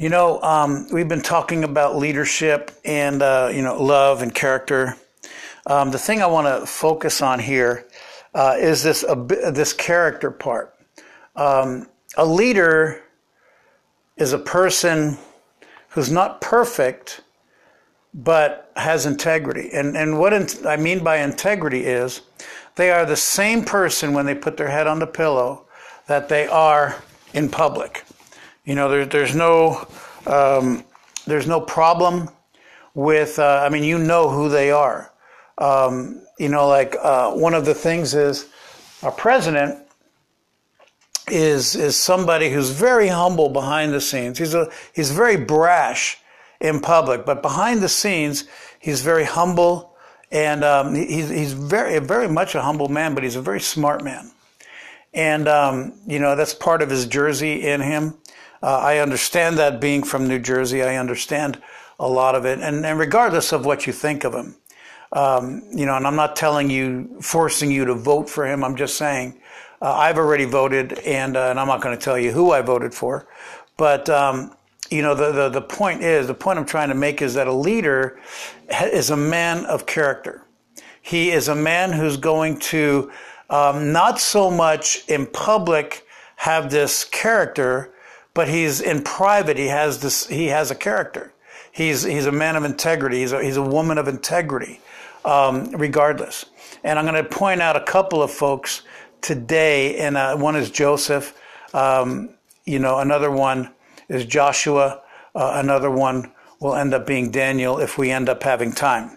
You 0.00 0.08
know, 0.08 0.40
um, 0.40 0.86
we've 0.90 1.08
been 1.08 1.20
talking 1.20 1.62
about 1.62 1.94
leadership 1.94 2.70
and, 2.86 3.20
uh, 3.20 3.50
you 3.52 3.60
know, 3.60 3.82
love 3.82 4.22
and 4.22 4.34
character. 4.34 4.96
Um, 5.66 5.90
the 5.90 5.98
thing 5.98 6.22
I 6.22 6.26
want 6.26 6.46
to 6.46 6.66
focus 6.66 7.20
on 7.20 7.38
here 7.38 7.86
uh, 8.32 8.56
is 8.58 8.82
this, 8.82 9.04
this 9.52 9.74
character 9.74 10.30
part. 10.30 10.74
Um, 11.36 11.86
a 12.16 12.24
leader 12.24 13.02
is 14.16 14.32
a 14.32 14.38
person 14.38 15.18
who's 15.90 16.10
not 16.10 16.40
perfect, 16.40 17.20
but 18.14 18.72
has 18.76 19.04
integrity. 19.04 19.68
And, 19.74 19.98
and 19.98 20.18
what 20.18 20.32
in, 20.32 20.46
I 20.66 20.78
mean 20.78 21.04
by 21.04 21.18
integrity 21.18 21.84
is 21.84 22.22
they 22.76 22.90
are 22.90 23.04
the 23.04 23.16
same 23.16 23.66
person 23.66 24.14
when 24.14 24.24
they 24.24 24.34
put 24.34 24.56
their 24.56 24.70
head 24.70 24.86
on 24.86 24.98
the 24.98 25.06
pillow 25.06 25.66
that 26.06 26.30
they 26.30 26.46
are 26.46 27.02
in 27.34 27.50
public. 27.50 28.06
You 28.64 28.74
know, 28.74 28.88
there, 28.88 29.06
there's 29.06 29.34
no 29.34 29.86
um, 30.26 30.84
there's 31.26 31.46
no 31.46 31.60
problem 31.60 32.28
with. 32.94 33.38
Uh, 33.38 33.62
I 33.64 33.68
mean, 33.68 33.84
you 33.84 33.98
know 33.98 34.28
who 34.28 34.48
they 34.48 34.70
are. 34.70 35.12
Um, 35.58 36.22
you 36.38 36.48
know, 36.48 36.68
like 36.68 36.96
uh, 37.00 37.32
one 37.32 37.54
of 37.54 37.64
the 37.64 37.74
things 37.74 38.14
is 38.14 38.48
our 39.02 39.12
president 39.12 39.78
is 41.28 41.76
is 41.76 41.96
somebody 41.96 42.50
who's 42.50 42.70
very 42.70 43.08
humble 43.08 43.48
behind 43.48 43.92
the 43.92 44.00
scenes. 44.00 44.38
He's 44.38 44.54
a 44.54 44.70
he's 44.94 45.10
very 45.10 45.36
brash 45.36 46.18
in 46.60 46.80
public, 46.80 47.24
but 47.24 47.42
behind 47.42 47.80
the 47.80 47.88
scenes, 47.88 48.44
he's 48.78 49.00
very 49.02 49.24
humble 49.24 49.90
and 50.30 50.62
um, 50.64 50.94
he's 50.94 51.28
he's 51.28 51.52
very 51.52 51.98
very 51.98 52.28
much 52.28 52.54
a 52.54 52.62
humble 52.62 52.88
man, 52.88 53.14
but 53.14 53.24
he's 53.24 53.36
a 53.36 53.42
very 53.42 53.60
smart 53.60 54.04
man. 54.04 54.30
And 55.12 55.48
um, 55.48 55.94
you 56.06 56.18
know 56.18 56.36
that's 56.36 56.54
part 56.54 56.82
of 56.82 56.90
his 56.90 57.06
Jersey 57.06 57.66
in 57.66 57.80
him. 57.80 58.14
Uh, 58.62 58.78
I 58.78 58.98
understand 58.98 59.58
that 59.58 59.80
being 59.80 60.02
from 60.02 60.28
New 60.28 60.38
Jersey, 60.38 60.82
I 60.82 60.96
understand 60.96 61.60
a 61.98 62.08
lot 62.08 62.34
of 62.34 62.44
it, 62.44 62.60
and, 62.60 62.84
and 62.84 62.98
regardless 62.98 63.52
of 63.52 63.66
what 63.66 63.86
you 63.86 63.92
think 63.92 64.24
of 64.24 64.34
him, 64.34 64.56
um, 65.12 65.62
you 65.72 65.86
know, 65.86 65.96
and 65.96 66.06
I'm 66.06 66.16
not 66.16 66.36
telling 66.36 66.70
you, 66.70 67.20
forcing 67.20 67.70
you 67.70 67.84
to 67.84 67.94
vote 67.94 68.30
for 68.30 68.46
him. 68.46 68.62
I'm 68.62 68.76
just 68.76 68.96
saying 68.96 69.40
uh, 69.82 69.92
I've 69.92 70.18
already 70.18 70.44
voted, 70.44 70.98
and, 71.00 71.36
uh, 71.36 71.50
and 71.50 71.58
I'm 71.58 71.66
not 71.66 71.80
going 71.80 71.96
to 71.96 72.02
tell 72.02 72.18
you 72.18 72.32
who 72.32 72.52
I 72.52 72.62
voted 72.62 72.94
for. 72.94 73.26
But, 73.76 74.08
um, 74.08 74.54
you 74.90 75.02
know, 75.02 75.14
the, 75.14 75.32
the, 75.32 75.48
the 75.48 75.62
point 75.62 76.02
is, 76.02 76.26
the 76.26 76.34
point 76.34 76.58
I'm 76.58 76.66
trying 76.66 76.90
to 76.90 76.94
make 76.94 77.22
is 77.22 77.34
that 77.34 77.46
a 77.46 77.52
leader 77.52 78.20
is 78.70 79.10
a 79.10 79.16
man 79.16 79.64
of 79.66 79.86
character. 79.86 80.46
He 81.02 81.30
is 81.30 81.48
a 81.48 81.54
man 81.54 81.92
who's 81.92 82.16
going 82.16 82.58
to 82.60 83.10
um, 83.48 83.92
not 83.92 84.20
so 84.20 84.50
much 84.50 85.02
in 85.08 85.26
public 85.26 86.06
have 86.36 86.70
this 86.70 87.04
character, 87.04 87.92
but 88.34 88.48
he's 88.48 88.80
in 88.80 89.02
private. 89.02 89.56
He 89.56 89.66
has 89.66 90.00
this. 90.00 90.26
He 90.26 90.46
has 90.46 90.70
a 90.70 90.74
character. 90.74 91.32
He's 91.72 92.02
he's 92.02 92.26
a 92.26 92.32
man 92.32 92.56
of 92.56 92.64
integrity. 92.64 93.20
He's 93.20 93.32
a, 93.32 93.42
he's 93.42 93.56
a 93.56 93.62
woman 93.62 93.98
of 93.98 94.08
integrity, 94.08 94.80
um, 95.24 95.70
regardless. 95.72 96.46
And 96.82 96.98
I'm 96.98 97.06
going 97.06 97.22
to 97.22 97.28
point 97.28 97.60
out 97.60 97.76
a 97.76 97.82
couple 97.82 98.22
of 98.22 98.30
folks 98.30 98.82
today, 99.20 99.98
and 99.98 100.16
uh, 100.16 100.36
one 100.36 100.56
is 100.56 100.70
Joseph. 100.70 101.36
Um, 101.74 102.30
you 102.64 102.78
know, 102.78 102.98
another 102.98 103.30
one 103.30 103.70
is 104.08 104.24
Joshua. 104.24 105.02
Uh, 105.34 105.52
another 105.56 105.90
one 105.90 106.32
will 106.60 106.74
end 106.74 106.94
up 106.94 107.06
being 107.06 107.30
Daniel 107.30 107.78
if 107.78 107.98
we 107.98 108.10
end 108.10 108.28
up 108.28 108.42
having 108.42 108.72
time. 108.72 109.16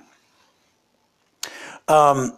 Um, 1.88 2.38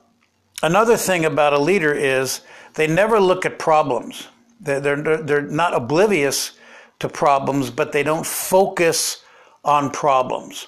another 0.64 0.98
thing 0.98 1.26
about 1.26 1.54
a 1.54 1.60
leader 1.60 1.94
is 1.94 2.42
they 2.74 2.88
never 2.88 3.20
look 3.20 3.46
at 3.46 3.60
problems. 3.60 4.28
They're, 4.60 4.80
they're, 4.80 5.18
they're 5.18 5.42
not 5.42 5.74
oblivious 5.74 6.54
to 7.00 7.10
problems, 7.10 7.70
but 7.70 7.92
they 7.92 8.04
don't 8.04 8.26
focus 8.26 9.24
on 9.64 9.90
problems. 9.90 10.68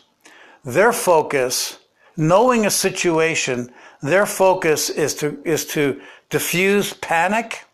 Their 0.63 0.91
focus, 0.91 1.79
knowing 2.17 2.65
a 2.65 2.71
situation, 2.71 3.71
their 4.01 4.25
focus 4.25 4.89
is 4.89 5.15
to, 5.15 5.39
is 5.45 5.65
to 5.67 6.01
diffuse 6.29 6.93
panic, 6.93 7.65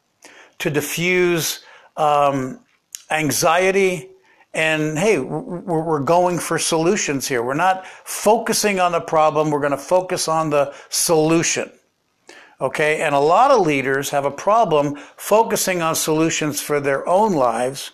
to 0.60 0.70
diffuse 0.70 1.64
um, 1.98 2.60
anxiety, 3.10 4.10
and 4.54 5.00
hey, 5.00 5.18
we're 5.18 6.00
going 6.00 6.38
for 6.38 6.60
solutions 6.60 7.28
here. 7.28 7.42
We're 7.42 7.56
not 7.56 7.88
focusing 7.88 8.80
on 8.80 8.92
the 8.92 9.02
problem, 9.02 9.50
we're 9.50 9.60
going 9.60 9.72
to 9.72 9.78
focus 9.78 10.28
on 10.28 10.52
the 10.52 10.74
solution. 10.90 11.72
Okay, 12.62 13.02
and 13.02 13.16
a 13.16 13.20
lot 13.20 13.52
of 13.52 13.66
leaders 13.66 14.12
have 14.12 14.26
a 14.26 14.32
problem 14.32 14.96
focusing 15.18 15.82
on 15.82 15.96
solutions 15.96 16.62
for 16.62 16.80
their 16.80 17.08
own 17.10 17.34
lives 17.34 17.92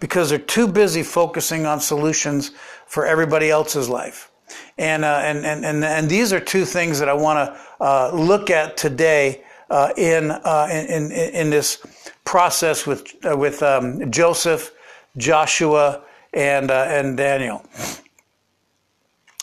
because 0.00 0.30
they're 0.30 0.38
too 0.38 0.66
busy 0.66 1.02
focusing 1.02 1.66
on 1.66 1.80
solutions 1.80 2.50
for 2.86 3.06
everybody 3.06 3.50
else's 3.50 3.88
life. 3.88 4.30
And, 4.78 5.04
uh, 5.04 5.20
and, 5.22 5.44
and, 5.46 5.64
and, 5.64 5.84
and 5.84 6.08
these 6.08 6.32
are 6.32 6.40
two 6.40 6.64
things 6.64 6.98
that 6.98 7.08
I 7.08 7.14
want 7.14 7.38
to 7.38 7.84
uh, 7.84 8.10
look 8.12 8.50
at 8.50 8.76
today 8.76 9.42
uh, 9.70 9.92
in, 9.96 10.30
uh, 10.30 10.68
in, 10.70 11.10
in, 11.10 11.48
this 11.48 11.82
process 12.24 12.86
with, 12.86 13.14
uh, 13.24 13.34
with 13.34 13.62
um, 13.62 14.10
Joseph, 14.10 14.70
Joshua, 15.16 16.02
and, 16.34 16.70
uh, 16.70 16.84
and 16.88 17.16
Daniel. 17.16 17.64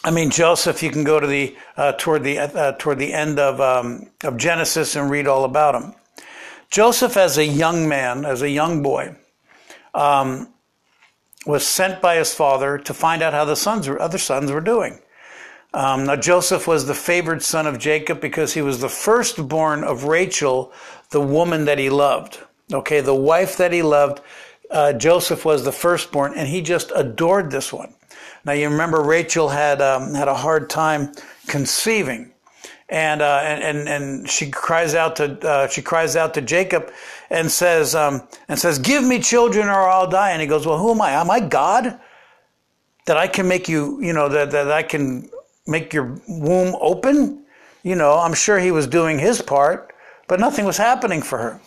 I 0.04 0.12
mean, 0.12 0.30
Joseph, 0.30 0.84
you 0.84 0.92
can 0.92 1.04
go 1.04 1.20
to 1.20 1.26
the, 1.26 1.56
toward, 1.98 2.24
the 2.24 2.76
toward 2.78 3.00
the 3.00 3.12
end 3.12 3.40
of, 3.40 3.60
um, 3.60 4.10
of 4.24 4.38
Genesis 4.38 4.96
and 4.96 5.10
read 5.10 5.28
all 5.28 5.46
about 5.46 5.76
him. 5.76 5.94
Joseph, 6.70 7.18
as 7.18 7.38
a 7.38 7.46
young 7.46 7.90
man, 7.90 8.24
as 8.24 8.44
a 8.44 8.50
young 8.50 8.84
boy, 8.84 9.16
um, 9.94 10.50
was 11.46 11.66
sent 11.66 12.02
by 12.02 12.16
his 12.16 12.34
father 12.34 12.78
to 12.78 12.94
find 12.94 13.22
out 13.22 13.34
how 13.34 13.46
the 13.46 13.56
sons, 13.56 13.88
other 13.88 14.18
sons 14.18 14.52
were 14.52 14.62
doing. 14.62 15.00
Um, 15.74 16.06
now, 16.06 16.16
Joseph 16.16 16.68
was 16.68 16.88
the 16.88 16.96
favored 16.96 17.44
son 17.44 17.68
of 17.68 17.78
Jacob 17.78 18.20
because 18.20 18.54
he 18.54 18.62
was 18.62 18.82
the 18.82 18.90
firstborn 18.90 19.84
of 19.84 20.06
Rachel, 20.06 20.72
the 21.12 21.22
woman 21.22 21.66
that 21.66 21.78
he 21.78 21.90
loved. 21.90 22.40
Okay, 22.72 23.02
the 23.02 23.16
wife 23.16 23.58
that 23.58 23.72
he 23.72 23.82
loved. 23.82 24.22
Uh, 24.70 24.94
Joseph 24.94 25.46
was 25.46 25.64
the 25.64 25.72
firstborn, 25.72 26.34
and 26.36 26.48
he 26.48 26.62
just 26.62 26.92
adored 26.96 27.52
this 27.52 27.74
one. 27.74 27.94
Now, 28.46 28.54
you 28.54 28.70
remember 28.70 29.02
Rachel 29.02 29.50
had 29.50 29.82
um, 29.82 30.14
had 30.14 30.28
a 30.28 30.34
hard 30.34 30.70
time 30.70 31.12
conceiving, 31.48 32.29
and 32.90 33.22
uh, 33.22 33.40
and, 33.44 33.88
and 33.88 34.30
she 34.30 34.50
cries 34.50 34.96
out 34.96 35.16
to 35.18 35.40
uh, 35.48 35.68
she 35.68 35.82
cries 35.82 36.16
out 36.16 36.34
to 36.34 36.42
Jacob, 36.42 36.92
and 37.30 37.52
says 37.52 37.96
um, 37.96 38.28
and 38.48 38.58
says, 38.58 38.80
"Give 38.80 39.04
me 39.04 39.20
children, 39.20 39.68
or 39.68 39.90
I'll 39.90 40.10
die." 40.10 40.32
And 40.32 40.42
he 40.42 40.48
goes, 40.48 40.66
"Well, 40.66 40.78
who 40.78 40.92
am 40.92 41.02
I? 41.02 41.12
Am 41.12 41.30
I 41.30 41.40
God 41.40 42.00
that 43.06 43.18
I 43.18 43.28
can 43.28 43.48
make 43.48 43.70
you? 43.70 44.02
You 44.02 44.14
know 44.14 44.30
that 44.30 44.52
that 44.52 44.72
I 44.72 44.84
can 44.84 45.30
make 45.70 45.94
your 45.94 46.20
womb 46.28 46.76
open. 46.82 47.46
You 47.84 47.96
know, 47.96 48.18
I'm 48.18 48.34
sure 48.34 48.60
he 48.60 48.72
was 48.72 48.88
doing 48.88 49.20
his 49.20 49.42
part, 49.42 49.94
but 50.28 50.40
nothing 50.40 50.66
was 50.66 50.78
happening 50.78 51.22
for 51.22 51.38
her. 51.38 51.62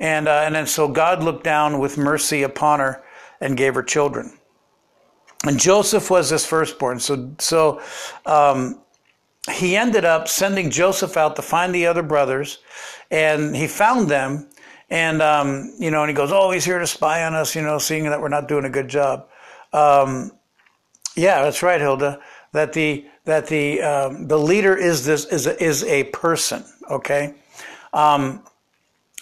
And, 0.00 0.26
uh, 0.26 0.42
and 0.44 0.54
then 0.54 0.66
so 0.66 0.88
God 0.88 1.22
looked 1.22 1.44
down 1.44 1.78
with 1.78 1.98
mercy 1.98 2.42
upon 2.42 2.80
her 2.80 3.02
and 3.40 3.56
gave 3.56 3.74
her 3.74 3.82
children. 3.82 4.32
And 5.44 5.58
Joseph 5.58 6.10
was 6.10 6.30
his 6.30 6.46
firstborn. 6.46 7.00
So, 7.00 7.32
so 7.38 7.82
um, 8.24 8.80
he 9.50 9.76
ended 9.76 10.04
up 10.04 10.28
sending 10.28 10.70
Joseph 10.70 11.16
out 11.16 11.36
to 11.36 11.42
find 11.42 11.74
the 11.74 11.86
other 11.86 12.02
brothers, 12.02 12.58
and 13.10 13.56
he 13.56 13.66
found 13.66 14.08
them. 14.08 14.48
And 14.88 15.22
um, 15.22 15.72
you 15.78 15.90
know, 15.90 16.02
and 16.02 16.10
he 16.10 16.14
goes, 16.14 16.30
"Oh, 16.32 16.50
he's 16.50 16.64
here 16.64 16.78
to 16.78 16.86
spy 16.86 17.24
on 17.24 17.34
us," 17.34 17.54
you 17.54 17.62
know, 17.62 17.78
seeing 17.78 18.04
that 18.04 18.20
we're 18.20 18.28
not 18.28 18.46
doing 18.46 18.64
a 18.64 18.70
good 18.70 18.88
job. 18.88 19.26
Um, 19.72 20.32
yeah, 21.16 21.42
that's 21.42 21.62
right, 21.62 21.80
Hilda. 21.80 22.20
That 22.52 22.72
the 22.72 23.06
that 23.24 23.46
the 23.46 23.82
um, 23.82 24.28
the 24.28 24.38
leader 24.38 24.76
is 24.76 25.04
this 25.04 25.24
is 25.26 25.46
a, 25.46 25.62
is 25.62 25.82
a 25.84 26.04
person. 26.04 26.64
Okay, 26.90 27.34
um, 27.92 28.44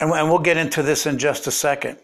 and, 0.00 0.10
and 0.10 0.28
we'll 0.28 0.38
get 0.38 0.56
into 0.56 0.82
this 0.82 1.06
in 1.06 1.18
just 1.18 1.46
a 1.46 1.52
second. 1.52 1.98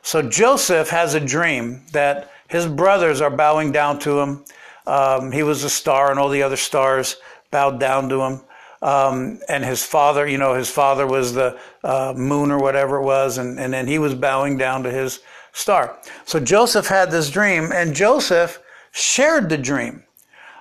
So 0.00 0.22
Joseph 0.22 0.88
has 0.88 1.14
a 1.14 1.20
dream 1.20 1.82
that 1.92 2.30
his 2.48 2.66
brothers 2.66 3.20
are 3.20 3.30
bowing 3.30 3.72
down 3.72 3.98
to 4.00 4.18
him. 4.18 4.44
Um, 4.86 5.30
he 5.30 5.42
was 5.42 5.62
a 5.62 5.70
star, 5.70 6.10
and 6.10 6.18
all 6.18 6.28
the 6.28 6.42
other 6.42 6.56
stars 6.56 7.16
bowed 7.52 7.78
down 7.78 8.08
to 8.08 8.20
him. 8.22 8.40
Um, 8.82 9.38
and 9.48 9.64
his 9.64 9.84
father, 9.84 10.26
you 10.26 10.38
know, 10.38 10.54
his 10.54 10.68
father 10.68 11.06
was 11.06 11.34
the 11.34 11.56
uh, 11.84 12.14
moon 12.16 12.50
or 12.50 12.58
whatever 12.58 12.96
it 12.96 13.04
was, 13.04 13.38
and, 13.38 13.60
and 13.60 13.72
then 13.72 13.86
he 13.86 14.00
was 14.00 14.16
bowing 14.16 14.58
down 14.58 14.82
to 14.82 14.90
his 14.90 15.20
star. 15.52 15.96
So 16.24 16.40
Joseph 16.40 16.88
had 16.88 17.12
this 17.12 17.30
dream, 17.30 17.70
and 17.72 17.94
Joseph 17.94 18.60
shared 18.90 19.48
the 19.48 19.58
dream. 19.58 20.02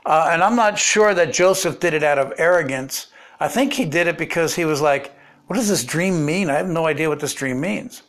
Uh, 0.06 0.30
and 0.32 0.44
I'm 0.44 0.56
not 0.56 0.78
sure 0.78 1.16
that 1.16 1.34
Joseph 1.34 1.80
did 1.80 1.96
it 1.96 2.04
out 2.04 2.20
of 2.20 2.34
arrogance. 2.38 3.08
I 3.40 3.48
think 3.48 3.74
he 3.74 3.86
did 3.86 4.06
it 4.06 4.20
because 4.20 4.56
he 4.56 4.66
was 4.66 4.82
like, 4.82 5.16
what 5.48 5.56
does 5.56 5.68
this 5.68 5.84
dream 5.84 6.24
mean? 6.24 6.50
I 6.50 6.58
have 6.58 6.70
no 6.70 6.86
idea 6.86 7.10
what 7.10 7.20
this 7.20 7.34
dream 7.34 7.60
means. 7.60 8.04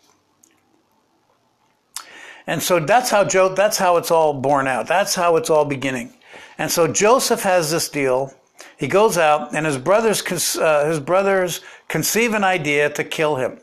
And 2.46 2.62
so 2.62 2.81
that's 2.81 3.11
how 3.11 3.25
Joe, 3.25 3.55
that's 3.55 3.78
how 3.78 3.96
it's 3.96 4.11
all 4.11 4.35
born 4.35 4.67
out. 4.67 4.87
That's 4.87 5.14
how 5.14 5.37
it's 5.37 5.49
all 5.49 5.64
beginning. 5.64 6.12
And 6.58 6.70
so 6.70 6.87
Joseph 6.87 7.43
has 7.43 7.70
this 7.70 7.88
deal. 7.88 8.35
He 8.82 8.88
goes 8.88 9.17
out 9.17 9.55
and 9.55 9.64
his 9.64 9.79
brothers, 9.79 10.56
uh, 10.56 10.87
his 10.88 10.99
brothers 10.99 11.61
conceive 11.87 12.34
an 12.34 12.43
idea 12.43 12.90
to 12.90 13.05
kill 13.05 13.37
him. 13.37 13.61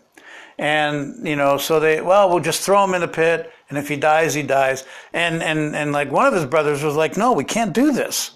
And, 0.58 1.28
you 1.28 1.36
know, 1.36 1.58
so 1.58 1.78
they, 1.78 2.00
well, 2.00 2.30
we'll 2.30 2.40
just 2.40 2.62
throw 2.62 2.86
him 2.86 2.94
in 2.94 3.02
the 3.02 3.08
pit. 3.10 3.52
And 3.68 3.78
if 3.78 3.90
he 3.90 3.98
dies, 3.98 4.34
he 4.34 4.44
dies. 4.44 4.86
And, 5.12 5.44
and, 5.44 5.76
and 5.76 5.92
like 5.92 6.10
one 6.10 6.26
of 6.26 6.34
his 6.34 6.46
brothers 6.46 6.84
was 6.84 6.96
like, 6.96 7.18
no, 7.18 7.34
we 7.34 7.44
can't 7.44 7.74
do 7.74 7.92
this. 7.92 8.32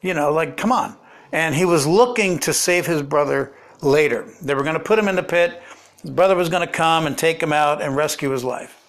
You 0.00 0.14
know, 0.14 0.32
like, 0.32 0.56
come 0.56 0.72
on. 0.72 0.96
And 1.32 1.54
he 1.54 1.66
was 1.66 1.86
looking 1.86 2.38
to 2.38 2.54
save 2.54 2.86
his 2.86 3.02
brother 3.02 3.52
later. 3.82 4.26
They 4.40 4.54
were 4.54 4.62
going 4.62 4.78
to 4.78 4.80
put 4.80 4.98
him 4.98 5.08
in 5.08 5.16
the 5.16 5.22
pit. 5.22 5.62
His 6.00 6.12
brother 6.12 6.34
was 6.34 6.48
going 6.48 6.66
to 6.66 6.72
come 6.72 7.06
and 7.06 7.18
take 7.18 7.42
him 7.42 7.52
out 7.52 7.82
and 7.82 7.94
rescue 7.94 8.30
his 8.30 8.42
life. 8.42 8.82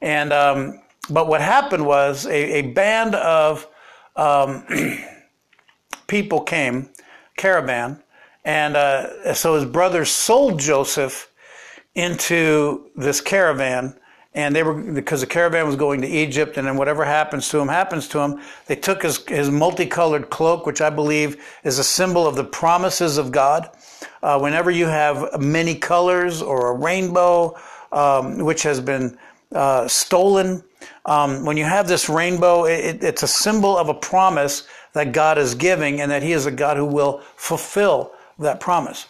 And, 0.00 0.32
um, 0.32 0.80
but 1.08 1.28
what 1.28 1.40
happened 1.40 1.86
was 1.86 2.26
a, 2.26 2.58
a 2.58 2.62
band 2.62 3.14
of 3.14 3.68
um, 4.16 4.66
people 6.10 6.40
came, 6.40 6.90
caravan, 7.36 8.02
and 8.44 8.76
uh, 8.76 9.32
so 9.32 9.54
his 9.54 9.64
brothers 9.64 10.10
sold 10.10 10.58
Joseph 10.58 11.30
into 11.94 12.90
this 12.96 13.20
caravan, 13.20 13.94
and 14.34 14.54
they 14.54 14.64
were 14.64 14.74
because 14.74 15.20
the 15.20 15.26
caravan 15.26 15.66
was 15.66 15.76
going 15.76 16.00
to 16.00 16.08
Egypt, 16.08 16.56
and 16.56 16.66
then 16.66 16.76
whatever 16.76 17.04
happens 17.04 17.48
to 17.50 17.58
him 17.58 17.68
happens 17.68 18.08
to 18.08 18.18
him. 18.18 18.40
They 18.66 18.76
took 18.76 19.02
his 19.02 19.24
his 19.26 19.50
multicolored 19.50 20.30
cloak, 20.30 20.66
which 20.66 20.80
I 20.80 20.90
believe 20.90 21.42
is 21.62 21.78
a 21.78 21.84
symbol 21.84 22.26
of 22.26 22.34
the 22.34 22.44
promises 22.44 23.16
of 23.16 23.30
God. 23.30 23.70
Uh, 24.22 24.38
whenever 24.38 24.70
you 24.70 24.86
have 24.86 25.40
many 25.40 25.76
colors 25.76 26.42
or 26.42 26.72
a 26.72 26.74
rainbow, 26.74 27.56
um, 27.92 28.38
which 28.44 28.62
has 28.64 28.80
been 28.80 29.16
uh, 29.52 29.86
stolen, 29.86 30.62
um, 31.06 31.44
when 31.44 31.56
you 31.56 31.64
have 31.64 31.88
this 31.88 32.08
rainbow, 32.08 32.64
it, 32.64 33.02
it's 33.02 33.22
a 33.22 33.28
symbol 33.28 33.76
of 33.76 33.88
a 33.88 33.94
promise 33.94 34.66
that 34.92 35.12
God 35.12 35.38
is 35.38 35.54
giving, 35.54 36.00
and 36.00 36.10
that 36.10 36.22
He 36.22 36.32
is 36.32 36.46
a 36.46 36.50
God 36.50 36.76
who 36.76 36.86
will 36.86 37.20
fulfill 37.36 38.12
that 38.38 38.60
promise. 38.60 39.06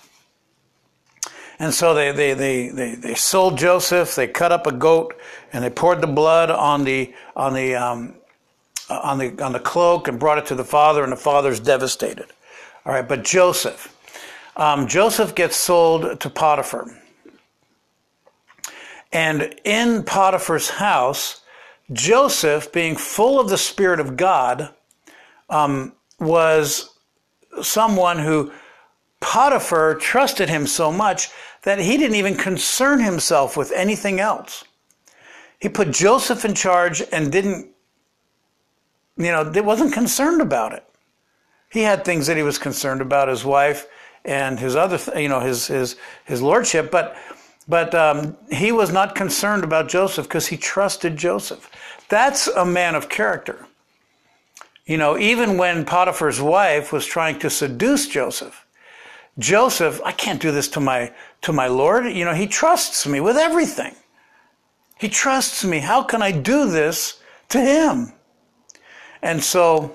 And 1.58 1.74
so 1.74 1.92
they, 1.92 2.10
they, 2.10 2.32
they, 2.32 2.68
they, 2.68 2.94
they 2.94 3.14
sold 3.14 3.58
Joseph, 3.58 4.14
they 4.14 4.26
cut 4.26 4.50
up 4.50 4.66
a 4.66 4.72
goat, 4.72 5.14
and 5.52 5.62
they 5.62 5.68
poured 5.68 6.00
the 6.00 6.06
blood 6.06 6.50
on 6.50 6.84
the, 6.84 7.14
on 7.36 7.52
the, 7.52 7.74
um, 7.74 8.14
on 8.88 9.18
the, 9.18 9.44
on 9.44 9.52
the 9.52 9.60
cloak 9.60 10.08
and 10.08 10.18
brought 10.18 10.38
it 10.38 10.46
to 10.46 10.54
the 10.54 10.64
father, 10.64 11.02
and 11.02 11.12
the 11.12 11.16
father's 11.16 11.60
devastated. 11.60 12.26
All 12.86 12.94
right, 12.94 13.06
but 13.06 13.24
Joseph, 13.24 13.94
um, 14.56 14.88
Joseph 14.88 15.34
gets 15.34 15.56
sold 15.56 16.18
to 16.20 16.30
Potiphar. 16.30 16.90
And 19.12 19.54
in 19.64 20.02
Potiphar's 20.04 20.70
house, 20.70 21.42
Joseph, 21.92 22.72
being 22.72 22.96
full 22.96 23.38
of 23.38 23.48
the 23.48 23.58
Spirit 23.58 24.00
of 24.00 24.16
God, 24.16 24.72
um, 25.50 25.92
was 26.18 26.94
someone 27.62 28.18
who 28.18 28.52
Potiphar 29.20 29.96
trusted 29.96 30.48
him 30.48 30.66
so 30.66 30.90
much 30.90 31.28
that 31.62 31.78
he 31.78 31.98
didn't 31.98 32.16
even 32.16 32.36
concern 32.36 33.00
himself 33.00 33.56
with 33.56 33.70
anything 33.72 34.18
else. 34.18 34.64
He 35.58 35.68
put 35.68 35.90
Joseph 35.90 36.44
in 36.44 36.54
charge 36.54 37.02
and 37.12 37.30
didn't, 37.30 37.68
you 39.18 39.30
know, 39.30 39.52
wasn't 39.62 39.92
concerned 39.92 40.40
about 40.40 40.72
it. 40.72 40.84
He 41.70 41.82
had 41.82 42.04
things 42.04 42.26
that 42.26 42.36
he 42.36 42.42
was 42.42 42.58
concerned 42.58 43.02
about, 43.02 43.28
his 43.28 43.44
wife 43.44 43.86
and 44.24 44.58
his 44.58 44.74
other, 44.74 44.98
you 45.18 45.28
know, 45.28 45.40
his 45.40 45.66
his 45.66 45.96
his 46.24 46.40
lordship, 46.40 46.90
but 46.90 47.16
but 47.68 47.94
um, 47.94 48.36
he 48.50 48.72
was 48.72 48.90
not 48.90 49.14
concerned 49.14 49.62
about 49.62 49.88
Joseph 49.88 50.26
because 50.26 50.48
he 50.48 50.56
trusted 50.56 51.16
Joseph. 51.16 51.70
That's 52.08 52.48
a 52.48 52.64
man 52.64 52.94
of 52.94 53.08
character. 53.08 53.66
You 54.90 54.96
know, 54.96 55.16
even 55.16 55.56
when 55.56 55.84
Potiphar's 55.84 56.40
wife 56.40 56.92
was 56.92 57.06
trying 57.06 57.38
to 57.38 57.48
seduce 57.48 58.08
Joseph, 58.08 58.66
Joseph, 59.38 60.00
I 60.04 60.10
can't 60.10 60.42
do 60.42 60.50
this 60.50 60.66
to 60.70 60.80
my 60.80 61.12
to 61.42 61.52
my 61.52 61.68
Lord. 61.68 62.06
You 62.06 62.24
know, 62.24 62.34
he 62.34 62.48
trusts 62.48 63.06
me 63.06 63.20
with 63.20 63.36
everything. 63.36 63.94
He 64.98 65.08
trusts 65.08 65.62
me. 65.64 65.78
How 65.78 66.02
can 66.02 66.22
I 66.22 66.32
do 66.32 66.68
this 66.68 67.22
to 67.50 67.60
him? 67.60 68.14
And 69.22 69.40
so 69.40 69.94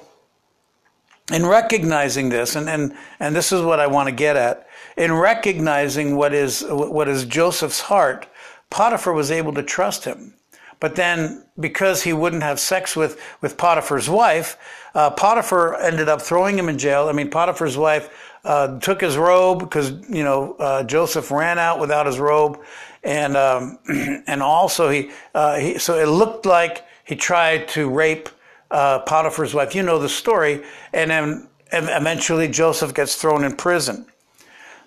in 1.29 1.45
recognizing 1.45 2.29
this, 2.29 2.55
and, 2.55 2.69
and, 2.69 2.95
and 3.19 3.35
this 3.35 3.51
is 3.51 3.61
what 3.63 3.81
I 3.81 3.87
want 3.87 4.07
to 4.07 4.15
get 4.15 4.37
at, 4.37 4.65
in 4.95 5.11
recognizing 5.11 6.15
what 6.15 6.33
is 6.33 6.63
what 6.69 7.09
is 7.09 7.25
Joseph's 7.25 7.81
heart, 7.81 8.29
Potiphar 8.69 9.11
was 9.11 9.29
able 9.29 9.53
to 9.55 9.61
trust 9.61 10.05
him. 10.05 10.35
But 10.79 10.95
then, 10.95 11.45
because 11.59 12.03
he 12.03 12.13
wouldn't 12.13 12.43
have 12.43 12.59
sex 12.59 12.95
with, 12.95 13.21
with 13.41 13.57
Potiphar's 13.57 14.09
wife, 14.09 14.57
uh, 14.93 15.09
Potiphar 15.09 15.75
ended 15.81 16.09
up 16.09 16.21
throwing 16.21 16.57
him 16.57 16.69
in 16.69 16.77
jail. 16.77 17.07
I 17.07 17.11
mean, 17.11 17.29
Potiphar's 17.29 17.77
wife 17.77 18.09
uh, 18.45 18.79
took 18.79 19.01
his 19.01 19.17
robe 19.17 19.59
because 19.59 19.91
you 20.07 20.23
know 20.23 20.53
uh, 20.53 20.83
Joseph 20.83 21.31
ran 21.31 21.57
out 21.57 21.79
without 21.79 22.05
his 22.05 22.19
robe, 22.19 22.61
and 23.03 23.35
um, 23.35 23.79
and 24.27 24.41
also 24.41 24.89
he, 24.89 25.09
uh, 25.33 25.57
he 25.57 25.77
so 25.77 25.97
it 25.97 26.07
looked 26.07 26.45
like 26.45 26.85
he 27.03 27.15
tried 27.15 27.67
to 27.69 27.89
rape 27.89 28.29
uh, 28.71 28.99
Potiphar's 28.99 29.53
wife. 29.53 29.73
You 29.73 29.83
know 29.83 29.99
the 29.99 30.09
story, 30.09 30.63
and 30.93 31.09
then 31.09 31.47
eventually 31.71 32.47
Joseph 32.47 32.93
gets 32.93 33.15
thrown 33.15 33.43
in 33.43 33.55
prison. 33.55 34.05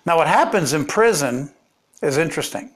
Now, 0.05 0.17
what 0.17 0.27
happens 0.27 0.73
in 0.73 0.85
prison 0.85 1.51
is 2.01 2.17
interesting. 2.17 2.71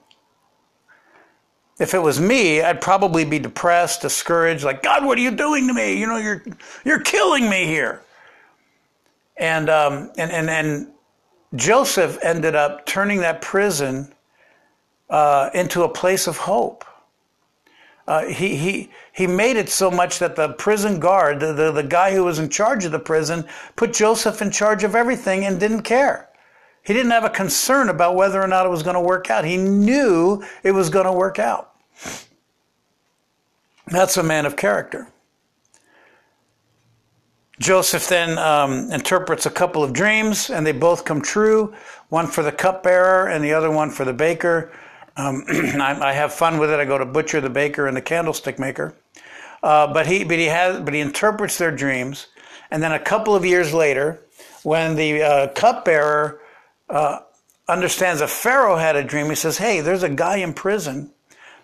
If 1.83 1.94
it 1.94 2.00
was 2.00 2.19
me, 2.19 2.62
I'd 2.62 2.80
probably 2.80 3.25
be 3.25 3.39
depressed, 3.39 4.01
discouraged, 4.01 4.63
like 4.63 4.81
God, 4.81 5.03
what 5.03 5.18
are 5.18 5.21
you 5.21 5.31
doing 5.31 5.68
to 5.68 5.74
me? 5.74 6.00
You 6.00 6.07
know, 6.07 6.18
you're 6.18 6.41
you're 6.85 7.01
killing 7.01 7.50
me 7.50 7.65
here. 7.65 8.01
And, 9.35 9.69
um, 9.69 10.09
and, 10.18 10.31
and, 10.31 10.50
and 10.50 10.88
Joseph 11.56 12.18
ended 12.24 12.56
up 12.56 12.85
turning 12.85 13.19
that 13.19 13.41
prison 13.41 14.13
uh, 15.09 15.50
into 15.53 15.83
a 15.83 15.89
place 15.89 16.25
of 16.25 16.38
hope. 16.38 16.85
Uh, 18.07 18.27
he, 18.27 18.56
he, 18.56 18.89
he 19.12 19.27
made 19.27 19.57
it 19.57 19.68
so 19.68 19.91
much 19.91 20.19
that 20.19 20.38
the 20.38 20.53
prison 20.53 21.01
guard, 21.01 21.41
the, 21.41 21.51
the, 21.51 21.71
the 21.71 21.83
guy 21.83 22.13
who 22.13 22.24
was 22.24 22.39
in 22.39 22.50
charge 22.50 22.86
of 22.86 22.94
the 22.94 23.00
prison, 23.00 23.44
put 23.75 23.91
Joseph 23.91 24.41
in 24.41 24.51
charge 24.51 24.86
of 24.86 24.95
everything 24.95 25.45
and 25.45 25.59
didn't 25.59 25.83
care. 25.83 26.29
He 26.83 26.94
didn't 26.94 27.12
have 27.12 27.24
a 27.25 27.29
concern 27.29 27.89
about 27.89 28.15
whether 28.15 28.41
or 28.41 28.47
not 28.47 28.65
it 28.65 28.69
was 28.69 28.83
going 28.83 28.95
to 28.95 29.01
work 29.01 29.29
out. 29.29 29.44
He 29.44 29.57
knew 29.57 30.44
it 30.63 30.71
was 30.71 30.89
going 30.89 31.06
to 31.06 31.13
work 31.13 31.39
out. 31.39 31.72
That's 33.87 34.17
a 34.17 34.23
man 34.23 34.45
of 34.45 34.55
character. 34.55 35.07
Joseph 37.59 38.07
then 38.07 38.37
um, 38.39 38.91
interprets 38.91 39.45
a 39.45 39.51
couple 39.51 39.83
of 39.83 39.93
dreams, 39.93 40.49
and 40.49 40.65
they 40.65 40.71
both 40.71 41.05
come 41.05 41.21
true 41.21 41.73
one 42.09 42.27
for 42.27 42.43
the 42.43 42.51
cupbearer 42.51 43.27
and 43.27 43.43
the 43.43 43.53
other 43.53 43.71
one 43.71 43.89
for 43.89 44.05
the 44.05 44.13
baker. 44.13 44.71
Um, 45.15 45.45
I, 45.49 46.09
I, 46.09 46.13
have 46.13 46.33
fun 46.33 46.57
with 46.57 46.71
it. 46.71 46.79
I 46.79 46.85
go 46.85 46.97
to 46.97 47.05
butcher 47.05 47.39
the 47.39 47.49
baker 47.49 47.87
and 47.87 47.95
the 47.95 48.01
candlestick 48.01 48.59
maker. 48.59 48.95
Uh, 49.61 49.93
but 49.93 50.07
he, 50.07 50.23
but 50.23 50.39
he 50.39 50.45
has, 50.45 50.81
but 50.81 50.93
he 50.93 50.99
interprets 50.99 51.57
their 51.57 51.71
dreams, 51.71 52.27
and 52.69 52.83
then 52.83 52.91
a 52.91 53.00
couple 53.00 53.33
of 53.33 53.45
years 53.45 53.73
later, 53.73 54.19
when 54.63 54.95
the 54.95 55.21
uh, 55.21 55.47
cupbearer 55.50 56.41
uh, 56.89 57.19
understands 57.69 58.19
that 58.19 58.29
Pharaoh 58.29 58.75
had 58.75 58.97
a 58.97 59.03
dream, 59.03 59.27
he 59.27 59.35
says, 59.35 59.57
"Hey, 59.57 59.79
there's 59.79 60.03
a 60.03 60.09
guy 60.09 60.38
in 60.38 60.53
prison 60.53 61.12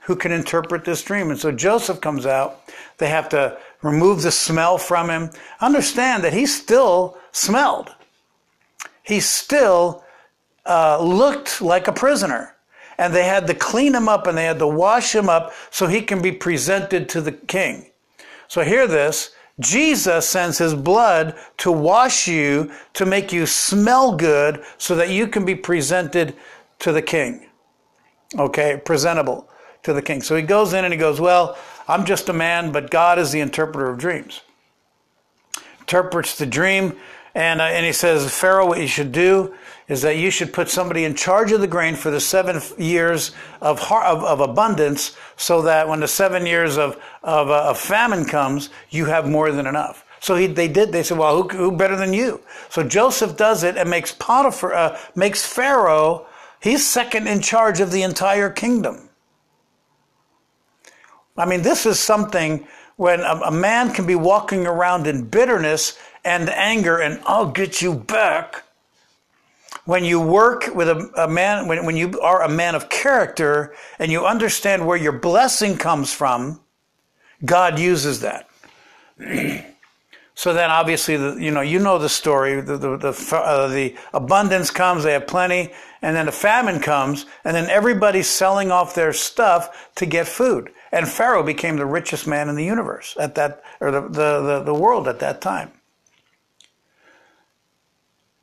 who 0.09 0.15
can 0.15 0.31
interpret 0.31 0.83
this 0.83 1.03
dream." 1.03 1.29
And 1.29 1.39
so 1.39 1.51
Joseph 1.51 2.01
comes 2.01 2.25
out. 2.25 2.63
They 2.97 3.09
have 3.09 3.29
to 3.29 3.59
remove 3.83 4.23
the 4.23 4.31
smell 4.31 4.79
from 4.79 5.09
him. 5.09 5.29
Understand 5.61 6.23
that 6.23 6.33
he 6.33 6.47
still 6.47 7.15
smelled. 7.31 7.95
He 9.03 9.19
still 9.19 10.03
uh, 10.65 11.01
looked 11.01 11.61
like 11.61 11.87
a 11.87 11.93
prisoner. 11.93 12.55
And 12.97 13.13
they 13.13 13.23
had 13.23 13.47
to 13.47 13.53
clean 13.53 13.95
him 13.95 14.09
up 14.09 14.27
and 14.27 14.37
they 14.37 14.45
had 14.45 14.59
to 14.59 14.67
wash 14.67 15.15
him 15.15 15.29
up 15.29 15.53
so 15.69 15.87
he 15.87 16.01
can 16.01 16.21
be 16.21 16.31
presented 16.31 17.07
to 17.09 17.21
the 17.21 17.31
king. 17.31 17.91
So 18.47 18.61
hear 18.61 18.87
this. 18.87 19.31
Jesus 19.59 20.27
sends 20.27 20.57
his 20.57 20.73
blood 20.73 21.37
to 21.57 21.71
wash 21.71 22.27
you, 22.27 22.71
to 22.93 23.05
make 23.05 23.31
you 23.33 23.45
smell 23.45 24.15
good, 24.15 24.63
so 24.77 24.95
that 24.95 25.09
you 25.09 25.27
can 25.27 25.45
be 25.45 25.55
presented 25.55 26.33
to 26.79 26.91
the 26.91 27.01
king. 27.01 27.49
Okay, 28.37 28.81
presentable 28.83 29.49
to 29.89 29.93
the 29.93 30.01
king. 30.01 30.21
So 30.21 30.35
he 30.35 30.41
goes 30.41 30.73
in 30.73 30.85
and 30.85 30.93
he 30.93 30.99
goes, 30.99 31.19
Well, 31.19 31.57
I'm 31.87 32.05
just 32.05 32.29
a 32.29 32.33
man, 32.33 32.71
but 32.71 32.89
God 32.89 33.19
is 33.19 33.31
the 33.31 33.41
interpreter 33.41 33.89
of 33.89 33.97
dreams. 33.97 34.41
Interprets 35.81 36.37
the 36.37 36.45
dream, 36.45 36.95
and, 37.35 37.61
uh, 37.61 37.65
and 37.65 37.85
he 37.85 37.93
says, 37.93 38.31
Pharaoh, 38.33 38.67
what 38.67 38.79
you 38.79 38.87
should 38.87 39.11
do 39.11 39.53
is 39.87 40.03
that 40.03 40.17
you 40.17 40.29
should 40.29 40.53
put 40.53 40.69
somebody 40.69 41.03
in 41.03 41.15
charge 41.15 41.51
of 41.51 41.61
the 41.61 41.67
grain 41.67 41.95
for 41.95 42.11
the 42.11 42.19
seven 42.19 42.61
years 42.77 43.31
of, 43.59 43.79
of, 43.91 44.23
of 44.23 44.39
abundance 44.39 45.17
so 45.35 45.63
that 45.63 45.87
when 45.87 45.99
the 45.99 46.07
seven 46.07 46.45
years 46.45 46.77
of, 46.77 47.01
of, 47.23 47.49
uh, 47.49 47.69
of 47.69 47.79
famine 47.79 48.25
comes, 48.25 48.69
you 48.89 49.05
have 49.05 49.27
more 49.27 49.51
than 49.51 49.65
enough. 49.65 50.05
So 50.19 50.35
he, 50.35 50.47
they 50.47 50.67
did. 50.67 50.91
They 50.91 51.01
said, 51.01 51.17
"Well, 51.17 51.41
who, 51.41 51.47
who, 51.49 51.71
better 51.71 51.95
than 51.95 52.13
you?" 52.13 52.41
So 52.69 52.83
Joseph 52.83 53.37
does 53.37 53.63
it 53.63 53.77
and 53.77 53.89
makes 53.89 54.11
Potiphar, 54.11 54.73
uh, 54.73 54.99
makes 55.15 55.45
Pharaoh. 55.45 56.27
He's 56.61 56.85
second 56.85 57.27
in 57.27 57.41
charge 57.41 57.79
of 57.79 57.91
the 57.91 58.03
entire 58.03 58.49
kingdom. 58.49 59.08
I 61.39 61.45
mean, 61.45 61.61
this 61.61 61.85
is 61.85 61.99
something 61.99 62.67
when 62.97 63.21
a, 63.21 63.41
a 63.45 63.51
man 63.51 63.93
can 63.93 64.05
be 64.05 64.15
walking 64.15 64.67
around 64.67 65.07
in 65.07 65.25
bitterness 65.25 65.97
and 66.25 66.49
anger 66.49 66.97
and 66.99 67.21
I'll 67.25 67.51
get 67.51 67.81
you 67.81 67.95
back. 67.95 68.63
when 69.85 70.03
you 70.03 70.19
work 70.19 70.69
with 70.75 70.89
a, 70.89 71.09
a 71.17 71.27
man, 71.27 71.67
when, 71.67 71.85
when 71.85 71.97
you 71.97 72.19
are 72.21 72.43
a 72.43 72.49
man 72.49 72.75
of 72.75 72.89
character 72.89 73.73
and 73.97 74.11
you 74.11 74.25
understand 74.25 74.85
where 74.85 74.97
your 74.97 75.13
blessing 75.13 75.77
comes 75.77 76.13
from, 76.13 76.59
God 77.45 77.79
uses 77.79 78.21
that. 78.21 78.49
so 80.35 80.53
then, 80.53 80.69
obviously, 80.69 81.17
the, 81.17 81.37
you 81.39 81.51
know 81.51 81.61
you 81.61 81.79
know 81.79 81.97
the 81.97 82.09
story. 82.09 82.61
The 82.61 82.77
the 82.77 82.97
the, 82.97 83.35
uh, 83.35 83.67
the, 83.67 83.95
abundance 84.13 84.71
comes; 84.71 85.03
they 85.03 85.13
have 85.13 85.27
plenty, 85.27 85.71
and 86.01 86.15
then 86.15 86.25
the 86.27 86.31
famine 86.31 86.79
comes, 86.81 87.25
and 87.43 87.55
then 87.55 87.69
everybody's 87.69 88.27
selling 88.27 88.71
off 88.71 88.93
their 88.93 89.13
stuff 89.13 89.89
to 89.95 90.05
get 90.05 90.27
food. 90.27 90.71
And 90.91 91.07
Pharaoh 91.07 91.43
became 91.43 91.77
the 91.77 91.85
richest 91.85 92.27
man 92.27 92.49
in 92.49 92.55
the 92.55 92.65
universe 92.65 93.15
at 93.19 93.35
that, 93.35 93.63
or 93.79 93.91
the 93.91 94.01
the, 94.01 94.41
the, 94.41 94.63
the 94.65 94.73
world 94.73 95.07
at 95.07 95.19
that 95.19 95.41
time. 95.41 95.71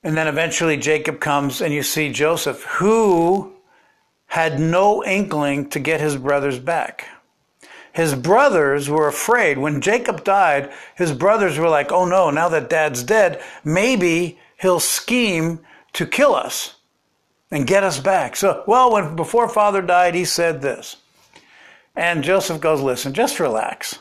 And 0.03 0.17
then 0.17 0.29
eventually 0.29 0.77
Jacob 0.77 1.19
comes, 1.19 1.61
and 1.61 1.75
you 1.75 1.83
see 1.83 2.13
Joseph, 2.13 2.63
who 2.63 3.53
had 4.27 4.61
no 4.61 5.05
inkling 5.05 5.69
to 5.71 5.81
get 5.81 6.01
his 6.01 6.17
brothers 6.17 6.59
back. 6.59 7.09
His 7.93 8.15
brothers 8.15 8.89
were 8.89 9.09
afraid. 9.09 9.59
When 9.59 9.81
Jacob 9.81 10.23
died, 10.23 10.73
his 10.97 11.13
brothers 11.13 11.59
were 11.59 11.69
like, 11.69 11.91
oh 11.91 12.05
no, 12.05 12.31
now 12.31 12.49
that 12.51 12.69
dad's 12.69 13.03
dead, 13.03 13.43
maybe 13.65 14.39
he'll 14.61 14.81
scheme 14.81 15.61
to 15.95 16.07
kill 16.07 16.35
us 16.35 16.75
and 17.51 17.67
get 17.67 17.83
us 17.83 17.99
back. 17.99 18.37
So, 18.37 18.65
well, 18.67 18.93
when 18.93 19.17
before 19.17 19.49
father 19.49 19.81
died, 19.81 20.15
he 20.15 20.25
said 20.25 20.61
this. 20.61 20.97
And 21.97 22.23
Joseph 22.23 22.61
goes, 22.61 22.83
listen, 22.83 23.15
just 23.15 23.41
relax. 23.41 23.99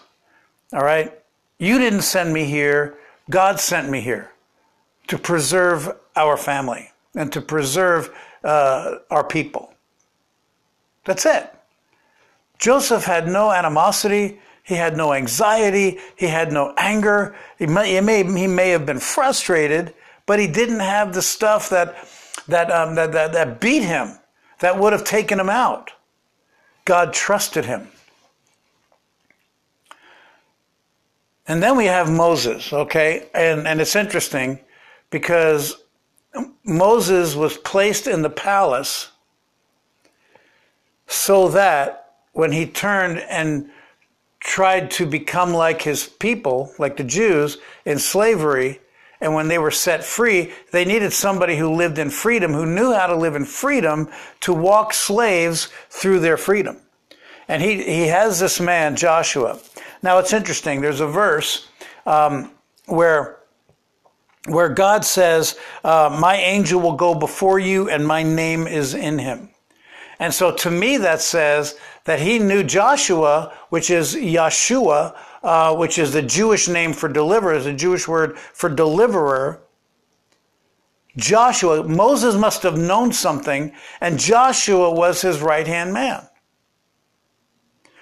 All 0.74 0.84
right? 0.84 1.18
You 1.58 1.80
didn't 1.80 2.02
send 2.02 2.34
me 2.34 2.46
here. 2.46 2.96
God 3.30 3.60
sent 3.60 3.90
me 3.90 4.02
here 4.02 4.32
to 5.08 5.18
preserve 5.18 5.96
our 6.16 6.36
family 6.36 6.92
and 7.16 7.32
to 7.32 7.42
preserve 7.42 8.14
uh, 8.44 8.98
our 9.10 9.24
people. 9.24 9.74
That's 11.06 11.26
it. 11.26 11.52
Joseph 12.60 13.06
had 13.06 13.28
no 13.28 13.52
animosity. 13.52 14.40
He 14.64 14.76
had 14.76 14.98
no 14.98 15.14
anxiety. 15.14 16.00
He 16.16 16.28
had 16.28 16.52
no 16.52 16.74
anger. 16.78 17.36
He 17.58 17.68
may, 17.68 17.94
he 17.94 18.02
may, 18.02 18.24
he 18.24 18.48
may 18.48 18.70
have 18.70 18.86
been 18.86 19.00
frustrated, 19.00 19.94
but 20.26 20.40
he 20.40 20.48
didn't 20.48 20.80
have 20.80 21.14
the 21.14 21.22
stuff 21.22 21.70
that, 21.70 21.96
that, 22.48 22.72
um, 22.72 22.96
that, 22.96 23.12
that, 23.12 23.34
that 23.34 23.62
beat 23.62 23.84
him, 23.84 24.18
that 24.60 24.78
would 24.78 24.92
have 24.92 25.04
taken 25.04 25.40
him 25.40 25.50
out. 25.50 25.92
God 26.86 27.14
trusted 27.14 27.66
him. 27.66 27.90
And 31.48 31.62
then 31.62 31.78
we 31.78 31.86
have 31.86 32.10
Moses, 32.10 32.74
okay? 32.74 33.28
And, 33.34 33.68
and 33.68 33.80
it's 33.80 33.96
interesting 33.96 34.60
because 35.12 35.76
Moses 36.64 37.36
was 37.36 37.58
placed 37.58 38.08
in 38.08 38.22
the 38.22 38.30
palace 38.30 39.12
so 41.08 41.50
that 41.50 42.14
when 42.34 42.52
he 42.52 42.66
turned 42.66 43.20
and 43.20 43.70
tried 44.40 44.92
to 44.92 45.06
become 45.06 45.54
like 45.54 45.82
his 45.82 46.08
people, 46.08 46.74
like 46.78 46.98
the 46.98 47.04
Jews, 47.04 47.58
in 47.86 48.00
slavery, 48.00 48.80
and 49.22 49.34
when 49.34 49.48
they 49.48 49.58
were 49.58 49.72
set 49.72 50.04
free, 50.04 50.52
they 50.72 50.86
needed 50.86 51.14
somebody 51.14 51.58
who 51.58 51.74
lived 51.74 51.98
in 51.98 52.10
freedom, 52.10 52.54
who 52.54 52.66
knew 52.66 52.94
how 52.94 53.08
to 53.08 53.16
live 53.16 53.36
in 53.36 53.46
freedom 53.46 54.10
to 54.42 54.54
walk 54.54 54.94
slaves 54.94 55.70
through 55.90 56.20
their 56.20 56.38
freedom. 56.38 56.78
And 57.48 57.62
he, 57.62 57.84
he 57.84 58.08
has 58.08 58.40
this 58.40 58.60
man, 58.60 58.96
Joshua. 58.96 59.60
Now 60.02 60.20
it's 60.20 60.34
interesting. 60.34 60.82
There's 60.82 61.00
a 61.00 61.08
verse 61.08 61.68
um, 62.06 62.52
where 62.86 63.40
where 64.48 64.70
God 64.70 65.04
says, 65.04 65.58
uh, 65.84 66.16
"My 66.22 66.36
angel 66.36 66.80
will 66.80 66.96
go 66.96 67.16
before 67.16 67.58
you, 67.58 67.90
and 67.90 68.06
my 68.06 68.22
name 68.22 68.68
is 68.68 68.94
in 68.94 69.18
him." 69.18 69.50
And 70.20 70.34
so, 70.34 70.52
to 70.52 70.72
me, 70.72 70.98
that 70.98 71.22
says 71.22 71.76
that 72.06 72.20
he 72.20 72.40
knew 72.40 72.64
Joshua, 72.64 73.54
which 73.70 73.90
is 73.90 74.16
Yeshua, 74.16 75.16
uh, 75.46 75.76
which 75.76 76.00
is 76.00 76.12
the 76.12 76.24
Jewish 76.24 76.68
name 76.68 76.92
for 76.92 77.08
deliverer, 77.08 77.54
is 77.54 77.68
a 77.68 77.74
Jewish 77.74 78.08
word 78.08 78.38
for 78.38 78.68
deliverer. 78.68 79.62
Joshua, 81.16 81.84
Moses 81.84 82.36
must 82.36 82.64
have 82.64 82.78
known 82.78 83.14
something, 83.14 83.72
and 84.02 84.20
Joshua 84.20 84.92
was 84.92 85.22
his 85.22 85.40
right 85.40 85.68
hand 85.68 85.94
man. 85.94 86.28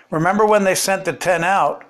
Remember 0.09 0.45
when 0.45 0.63
they 0.63 0.73
sent 0.73 1.03
the 1.03 1.11
ten 1.11 1.43
out, 1.43 1.85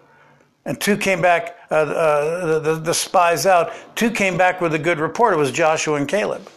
and 0.65 0.81
two 0.81 0.98
came 0.98 1.22
back, 1.22 1.55
uh, 1.69 1.75
uh, 1.75 2.60
the, 2.60 2.75
the 2.75 2.93
spies 2.93 3.45
out, 3.45 3.72
two 3.95 4.10
came 4.10 4.38
back 4.38 4.60
with 4.60 4.74
a 4.74 4.79
good 4.79 5.00
report. 5.00 5.33
It 5.33 5.38
was 5.38 5.51
Joshua 5.51 5.98
and 5.98 6.07
Caleb. 6.07 6.50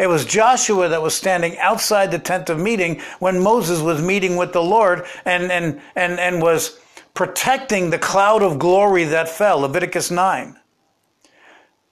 It 0.00 0.08
was 0.08 0.24
Joshua 0.24 0.88
that 0.88 1.00
was 1.00 1.14
standing 1.14 1.56
outside 1.58 2.10
the 2.10 2.18
tent 2.18 2.50
of 2.50 2.58
meeting 2.58 3.00
when 3.20 3.40
Moses 3.40 3.80
was 3.80 4.02
meeting 4.02 4.36
with 4.36 4.52
the 4.52 4.62
Lord 4.62 5.06
and, 5.24 5.52
and, 5.52 5.80
and, 5.94 6.18
and 6.18 6.42
was 6.42 6.80
protecting 7.14 7.90
the 7.90 7.98
cloud 7.98 8.42
of 8.42 8.58
glory 8.58 9.04
that 9.04 9.28
fell, 9.28 9.60
Leviticus 9.60 10.10
9. 10.10 10.56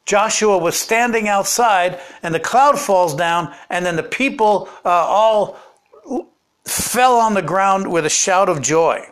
Joshua 0.04 0.58
was 0.58 0.76
standing 0.76 1.28
outside 1.28 2.00
and 2.24 2.34
the 2.34 2.40
cloud 2.40 2.78
falls 2.78 3.14
down 3.14 3.54
and 3.70 3.86
then 3.86 3.94
the 3.94 4.02
people 4.02 4.68
uh, 4.84 4.88
all 4.88 5.56
fell 6.64 7.18
on 7.18 7.34
the 7.34 7.42
ground 7.42 7.90
with 7.90 8.04
a 8.04 8.10
shout 8.10 8.48
of 8.48 8.60
joy. 8.60 9.06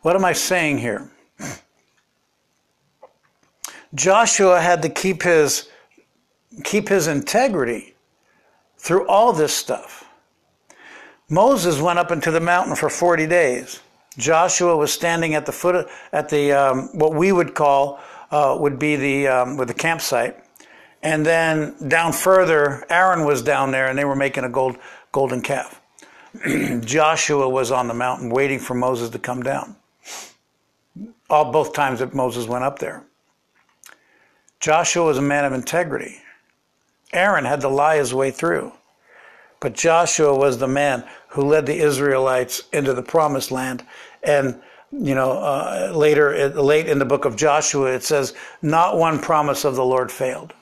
What 0.00 0.16
am 0.16 0.24
I 0.24 0.34
saying 0.34 0.78
here? 0.78 1.10
Joshua 3.94 4.60
had 4.60 4.82
to 4.82 4.88
keep 4.88 5.22
his 5.22 5.68
keep 6.62 6.88
his 6.88 7.06
integrity 7.06 7.94
through 8.76 9.06
all 9.08 9.32
this 9.32 9.54
stuff. 9.54 10.08
Moses 11.28 11.80
went 11.80 11.98
up 11.98 12.12
into 12.12 12.30
the 12.30 12.40
mountain 12.40 12.76
for 12.76 12.88
40 12.88 13.26
days. 13.26 13.80
Joshua 14.16 14.76
was 14.76 14.92
standing 14.92 15.34
at 15.34 15.46
the 15.46 15.52
foot 15.52 15.88
at 16.12 16.28
the 16.28 16.52
um, 16.52 16.88
what 16.92 17.14
we 17.14 17.32
would 17.32 17.54
call 17.54 18.00
uh, 18.30 18.56
would 18.58 18.78
be 18.78 18.96
the 18.96 19.28
um, 19.28 19.56
with 19.56 19.68
the 19.68 19.74
campsite, 19.74 20.36
and 21.02 21.24
then 21.24 21.74
down 21.88 22.12
further, 22.12 22.84
Aaron 22.90 23.24
was 23.24 23.42
down 23.42 23.70
there, 23.72 23.88
and 23.88 23.98
they 23.98 24.04
were 24.04 24.16
making 24.16 24.44
a 24.44 24.48
gold 24.48 24.76
golden 25.10 25.40
calf. 25.40 25.80
Joshua 26.84 27.48
was 27.48 27.70
on 27.70 27.88
the 27.88 27.94
mountain 27.94 28.30
waiting 28.30 28.58
for 28.58 28.74
Moses 28.74 29.10
to 29.10 29.18
come 29.18 29.42
down 29.42 29.76
all 31.30 31.50
both 31.50 31.72
times 31.72 31.98
that 32.00 32.14
Moses 32.14 32.46
went 32.46 32.64
up 32.64 32.78
there. 32.78 33.04
Joshua 34.60 35.04
was 35.04 35.18
a 35.18 35.22
man 35.22 35.44
of 35.44 35.52
integrity. 35.52 36.16
Aaron 37.12 37.44
had 37.44 37.60
to 37.60 37.68
lie 37.68 37.96
his 37.96 38.14
way 38.14 38.30
through. 38.30 38.72
But 39.60 39.74
Joshua 39.74 40.36
was 40.36 40.58
the 40.58 40.68
man 40.68 41.04
who 41.28 41.42
led 41.42 41.66
the 41.66 41.76
Israelites 41.76 42.62
into 42.72 42.92
the 42.92 43.02
promised 43.02 43.50
land. 43.50 43.84
And, 44.22 44.60
you 44.92 45.14
know, 45.14 45.32
uh, 45.32 45.92
later, 45.94 46.48
late 46.50 46.88
in 46.88 46.98
the 46.98 47.04
book 47.04 47.24
of 47.24 47.36
Joshua, 47.36 47.92
it 47.94 48.02
says, 48.02 48.34
not 48.62 48.98
one 48.98 49.18
promise 49.18 49.64
of 49.64 49.76
the 49.76 49.84
Lord 49.84 50.12
failed. 50.12 50.52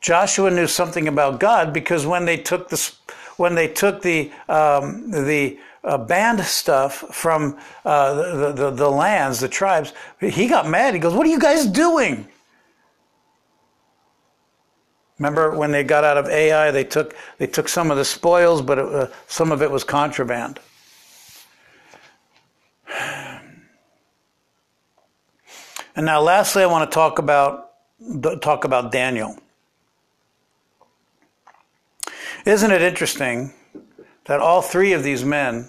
Joshua 0.00 0.50
knew 0.50 0.66
something 0.66 1.08
about 1.08 1.40
God 1.40 1.72
because 1.72 2.06
when 2.06 2.24
they 2.24 2.36
took 2.38 2.68
the 2.68 2.92
when 3.36 3.54
they 3.54 3.68
took 3.68 4.02
the 4.02 4.30
um, 4.48 5.10
the 5.10 5.58
uh, 5.82 5.98
banned 5.98 6.40
stuff 6.40 7.04
from 7.10 7.58
uh, 7.84 8.14
the, 8.14 8.52
the, 8.52 8.70
the 8.70 8.90
lands, 8.90 9.40
the 9.40 9.48
tribes, 9.48 9.92
he 10.20 10.46
got 10.46 10.68
mad. 10.68 10.94
He 10.94 11.00
goes, 11.00 11.14
"What 11.14 11.26
are 11.26 11.30
you 11.30 11.38
guys 11.38 11.66
doing?" 11.66 12.28
Remember 15.18 15.54
when 15.54 15.70
they 15.70 15.84
got 15.84 16.02
out 16.02 16.16
of 16.16 16.28
Ai, 16.28 16.70
they 16.70 16.84
took 16.84 17.14
they 17.38 17.46
took 17.46 17.68
some 17.68 17.90
of 17.90 17.96
the 17.96 18.04
spoils, 18.04 18.62
but 18.62 18.78
it, 18.78 18.84
uh, 18.86 19.06
some 19.26 19.52
of 19.52 19.62
it 19.62 19.70
was 19.70 19.84
contraband. 19.84 20.60
And 25.96 26.06
now, 26.06 26.20
lastly, 26.20 26.62
I 26.62 26.66
want 26.66 26.90
to 26.90 26.94
talk 26.94 27.18
about 27.18 27.72
talk 28.40 28.64
about 28.64 28.92
Daniel. 28.92 29.38
Isn't 32.46 32.70
it 32.70 32.80
interesting 32.80 33.52
that 34.30 34.38
all 34.38 34.62
three 34.62 34.92
of 34.92 35.02
these 35.02 35.24
men 35.24 35.68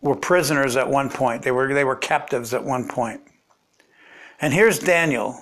were 0.00 0.16
prisoners 0.16 0.74
at 0.74 0.90
one 0.90 1.08
point? 1.08 1.40
They 1.40 1.52
were, 1.52 1.72
they 1.72 1.84
were 1.84 1.94
captives 1.94 2.52
at 2.52 2.64
one 2.64 2.88
point. 2.88 3.20
And 4.40 4.52
here's 4.52 4.80
Daniel. 4.80 5.40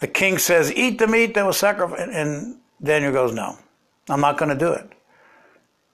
The 0.00 0.06
king 0.06 0.38
says, 0.38 0.72
Eat 0.72 0.98
the 0.98 1.06
meat 1.06 1.34
that 1.34 1.44
was 1.44 1.58
sacrificed. 1.58 2.00
And 2.00 2.56
Daniel 2.82 3.12
goes, 3.12 3.34
No, 3.34 3.58
I'm 4.08 4.22
not 4.22 4.38
going 4.38 4.48
to 4.48 4.54
do 4.54 4.72
it. 4.72 4.90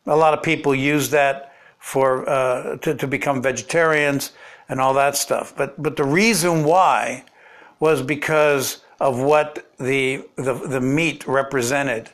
A 0.07 0.15
lot 0.15 0.35
of 0.35 0.45
people 0.45 0.73
use 0.73 1.11
that 1.11 1.53
for 1.81 2.29
uh, 2.29 2.77
to, 2.77 2.95
to 2.95 3.09
become 3.09 3.43
vegetarians 3.43 4.31
and 4.69 4.81
all 4.81 4.95
that 4.95 5.17
stuff. 5.17 5.53
But, 5.57 5.83
but 5.83 5.97
the 5.97 6.05
reason 6.05 6.63
why 6.63 7.25
was 7.81 8.03
because 8.03 8.85
of 9.01 9.19
what 9.19 9.69
the, 9.81 10.29
the, 10.37 10.55
the 10.55 10.81
meat 10.81 11.27
represented. 11.27 12.09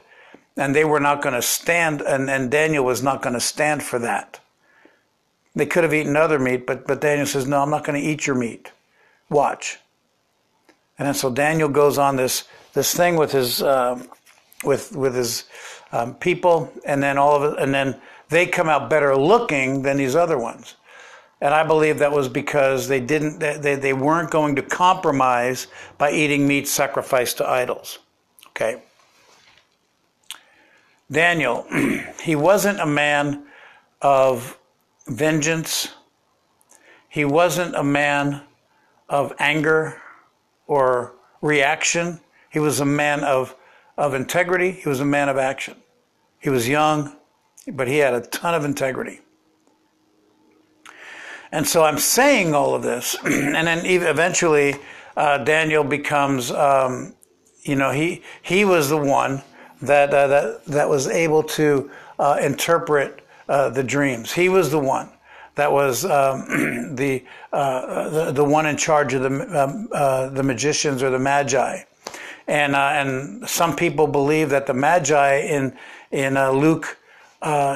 And 0.57 0.75
they 0.75 0.85
were 0.85 1.01
not 1.01 1.23
going 1.23 1.35
to 1.35 1.43
stand, 1.43 2.01
and, 2.01 2.31
and 2.31 2.51
Daniel 2.51 2.85
was 2.85 3.03
not 3.03 3.21
going 3.21 3.35
to 3.35 3.41
stand 3.41 3.83
for 3.83 3.99
that. 3.99 4.41
They 5.55 5.67
could 5.67 5.85
have 5.85 5.95
eaten 5.95 6.17
other 6.17 6.39
meat, 6.39 6.67
but, 6.67 6.87
but 6.87 7.01
Daniel 7.01 7.27
says, 7.27 7.47
No, 7.47 7.63
I'm 7.63 7.71
not 7.71 7.85
going 7.85 8.01
to 8.01 8.07
eat 8.07 8.27
your 8.27 8.37
meat. 8.37 8.73
Watch. 9.29 9.79
And 10.99 11.15
so 11.17 11.31
Daniel 11.31 11.69
goes 11.69 11.99
on 11.99 12.17
this, 12.17 12.45
this 12.73 12.95
thing 12.95 13.17
with 13.17 13.33
his, 13.33 13.63
uh, 13.63 14.03
with, 14.65 14.97
with 14.97 15.15
his 15.15 15.45
um, 15.93 16.15
people, 16.15 16.73
and 16.85 17.03
then 17.03 17.19
all 17.19 17.43
of 17.43 17.53
it, 17.53 17.59
and 17.63 17.73
then 17.75 18.01
they 18.29 18.47
come 18.47 18.69
out 18.69 18.91
better 18.91 19.17
looking 19.17 19.83
than 19.83 19.97
these 19.97 20.17
other 20.17 20.39
ones. 20.39 20.75
And 21.41 21.53
I 21.53 21.65
believe 21.65 21.99
that 21.99 22.13
was 22.13 22.29
because 22.29 22.89
they 22.89 23.01
didn't, 23.01 23.39
they, 23.39 23.77
they 23.77 23.93
weren't 23.93 24.31
going 24.31 24.57
to 24.57 24.63
compromise 24.63 25.67
by 25.99 26.13
eating 26.13 26.47
meat 26.47 26.67
sacrificed 26.67 27.39
to 27.39 27.49
idols. 27.49 27.99
Okay. 28.49 28.83
Daniel, 31.11 31.67
he 32.23 32.35
wasn't 32.37 32.81
a 32.81 32.87
man 32.87 33.45
of 34.03 34.59
vengeance. 35.07 35.95
He 37.09 37.25
wasn't 37.25 37.75
a 37.77 37.85
man 37.85 38.43
of 39.09 39.33
anger 39.39 40.01
or 40.67 41.15
reaction. 41.41 42.21
He 42.51 42.59
was 42.59 42.81
a 42.81 42.85
man 42.85 43.23
of, 43.23 43.55
of 43.97 44.15
integrity. 44.15 44.73
He 44.73 44.89
was 44.89 45.01
a 45.01 45.05
man 45.05 45.29
of 45.29 45.37
action. 45.37 45.77
He 46.39 46.51
was 46.51 46.69
young, 46.69 47.17
but 47.73 47.89
he 47.89 47.99
had 47.99 48.15
a 48.15 48.21
ton 48.21 48.55
of 48.55 48.65
integrity. 48.65 49.21
And 51.53 51.67
so 51.67 51.85
I'm 51.85 51.99
saying 51.99 52.55
all 52.55 52.75
of 52.75 52.83
this, 52.83 53.17
and 53.25 53.67
then 53.67 53.87
eventually 53.87 54.77
uh, 55.17 55.39
Daniel 55.39 55.85
becomes, 55.85 56.51
um, 56.51 57.15
you 57.63 57.77
know, 57.77 57.91
he 57.91 58.23
he 58.43 58.65
was 58.65 58.89
the 58.89 58.97
one 58.97 59.43
that 59.83 60.13
uh, 60.13 60.27
that 60.27 60.65
that 60.67 60.89
was 60.89 61.07
able 61.09 61.43
to 61.43 61.91
uh, 62.19 62.39
interpret 62.41 63.21
uh, 63.49 63.69
the 63.71 63.83
dreams. 63.83 64.33
He 64.33 64.49
was 64.49 64.71
the 64.71 64.79
one 64.79 65.11
that 65.55 65.71
was 65.71 66.05
um, 66.05 66.95
the, 66.97 67.25
uh, 67.53 68.09
the, 68.11 68.33
the 68.33 68.45
one 68.45 68.67
in 68.67 68.77
charge 68.77 69.15
of 69.15 69.23
the 69.23 69.63
um, 69.63 69.89
uh, 69.93 70.29
the 70.29 70.43
magicians 70.43 71.03
or 71.03 71.11
the 71.11 71.19
magi, 71.19 71.81
and 72.47 72.75
and 72.75 73.49
some 73.49 73.77
people 73.77 74.07
believe 74.07 74.51
that 74.51 74.67
the 74.67 74.75
magi 74.75 75.39
in 75.39 75.77
in 76.11 76.35
Luke 76.35 76.99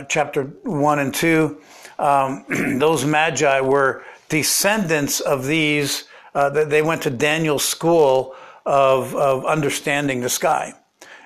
chapter 0.09 0.45
one 0.65 0.99
and 0.99 1.15
two 1.15 1.61
um, 2.01 2.45
those 2.79 3.05
magi 3.05 3.61
were 3.61 4.03
descendants 4.29 5.21
of 5.21 5.47
these. 5.47 6.05
Uh, 6.35 6.49
they 6.49 6.81
went 6.81 7.03
to 7.03 7.11
Daniel's 7.11 7.65
school 7.65 8.35
of, 8.65 9.15
of 9.17 9.45
understanding 9.45 10.21
the 10.21 10.29
sky 10.29 10.73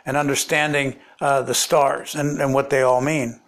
and 0.06 0.16
understanding 0.16 0.96
uh, 1.20 1.42
the 1.42 1.54
stars 1.54 2.14
and, 2.14 2.40
and 2.40 2.52
what 2.52 2.70
they 2.70 2.82
all 2.82 3.00
mean. 3.00 3.40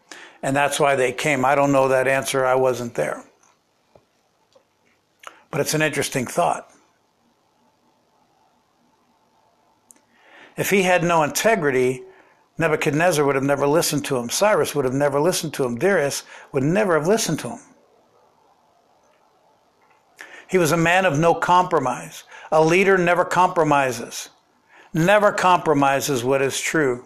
And 0.42 0.54
that's 0.54 0.78
why 0.78 0.96
they 0.96 1.12
came. 1.12 1.44
I 1.44 1.54
don't 1.54 1.72
know 1.72 1.88
that 1.88 2.08
answer. 2.08 2.44
I 2.44 2.54
wasn't 2.54 2.94
there. 2.94 3.24
But 5.50 5.60
it's 5.60 5.74
an 5.74 5.82
interesting 5.82 6.26
thought. 6.26 6.70
If 10.56 10.70
he 10.70 10.82
had 10.82 11.04
no 11.04 11.22
integrity, 11.22 12.02
Nebuchadnezzar 12.58 13.24
would 13.24 13.34
have 13.34 13.44
never 13.44 13.66
listened 13.66 14.04
to 14.06 14.16
him. 14.16 14.30
Cyrus 14.30 14.74
would 14.74 14.84
have 14.84 14.94
never 14.94 15.20
listened 15.20 15.52
to 15.54 15.64
him. 15.64 15.76
Darius 15.76 16.22
would 16.52 16.62
never 16.62 16.98
have 16.98 17.06
listened 17.06 17.38
to 17.40 17.50
him. 17.50 17.60
He 20.48 20.58
was 20.58 20.72
a 20.72 20.76
man 20.76 21.04
of 21.04 21.18
no 21.18 21.34
compromise. 21.34 22.24
A 22.52 22.64
leader 22.64 22.96
never 22.96 23.24
compromises, 23.24 24.30
never 24.96 25.30
compromises 25.30 26.24
what 26.24 26.40
is 26.40 26.58
true. 26.58 27.04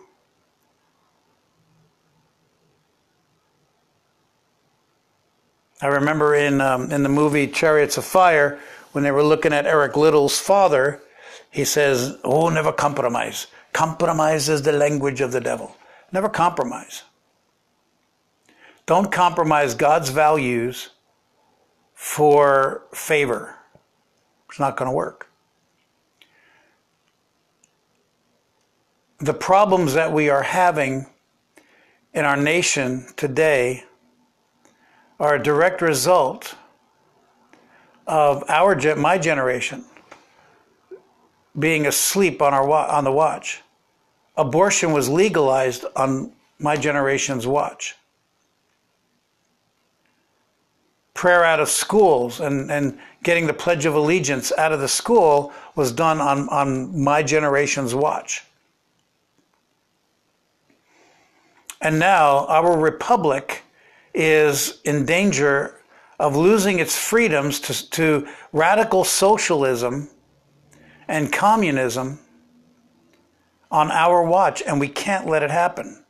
I 5.82 5.88
remember 5.88 6.34
in, 6.34 6.60
um, 6.60 6.92
in 6.92 7.02
the 7.02 7.08
movie 7.08 7.48
Chariots 7.48 7.96
of 7.96 8.04
Fire, 8.04 8.60
when 8.92 9.02
they 9.02 9.10
were 9.10 9.24
looking 9.24 9.52
at 9.52 9.66
Eric 9.66 9.96
Liddell's 9.96 10.38
father, 10.38 11.02
he 11.50 11.64
says, 11.64 12.16
Oh, 12.22 12.48
never 12.48 12.72
compromise. 12.72 13.48
Compromise 13.72 14.48
is 14.48 14.62
the 14.62 14.72
language 14.72 15.20
of 15.20 15.32
the 15.32 15.40
devil. 15.40 15.76
Never 16.12 16.28
compromise. 16.28 17.02
Don't 18.86 19.10
compromise 19.10 19.74
God's 19.74 20.10
values 20.10 20.90
for 21.94 22.82
favor. 22.92 23.56
It's 24.48 24.60
not 24.60 24.76
going 24.76 24.90
to 24.90 24.94
work. 24.94 25.29
The 29.22 29.34
problems 29.34 29.92
that 29.94 30.10
we 30.10 30.30
are 30.30 30.42
having 30.42 31.04
in 32.14 32.24
our 32.24 32.38
nation 32.38 33.06
today 33.16 33.84
are 35.18 35.34
a 35.34 35.42
direct 35.42 35.82
result 35.82 36.54
of 38.06 38.42
our 38.48 38.96
my 38.96 39.18
generation 39.18 39.84
being 41.58 41.86
asleep 41.86 42.40
on 42.40 42.54
our 42.54 42.66
on 42.70 43.04
the 43.04 43.12
watch. 43.12 43.60
Abortion 44.38 44.92
was 44.92 45.06
legalized 45.06 45.84
on 45.96 46.32
my 46.58 46.74
generation's 46.74 47.46
watch. 47.46 47.96
Prayer 51.12 51.44
out 51.44 51.60
of 51.60 51.68
schools 51.68 52.40
and, 52.40 52.70
and 52.70 52.98
getting 53.22 53.46
the 53.46 53.52
Pledge 53.52 53.84
of 53.84 53.94
Allegiance 53.94 54.50
out 54.56 54.72
of 54.72 54.80
the 54.80 54.88
school 54.88 55.52
was 55.74 55.92
done 55.92 56.22
on, 56.22 56.48
on 56.48 56.98
my 56.98 57.22
generation's 57.22 57.94
watch. 57.94 58.44
And 61.80 61.98
now 61.98 62.46
our 62.46 62.78
republic 62.78 63.62
is 64.12 64.80
in 64.84 65.06
danger 65.06 65.80
of 66.18 66.36
losing 66.36 66.78
its 66.78 66.96
freedoms 66.96 67.60
to, 67.60 67.90
to 67.90 68.28
radical 68.52 69.04
socialism 69.04 70.10
and 71.08 71.32
communism 71.32 72.18
on 73.70 73.90
our 73.90 74.22
watch, 74.22 74.62
and 74.66 74.78
we 74.78 74.88
can't 74.88 75.26
let 75.26 75.42
it 75.42 75.50
happen. 75.50 76.04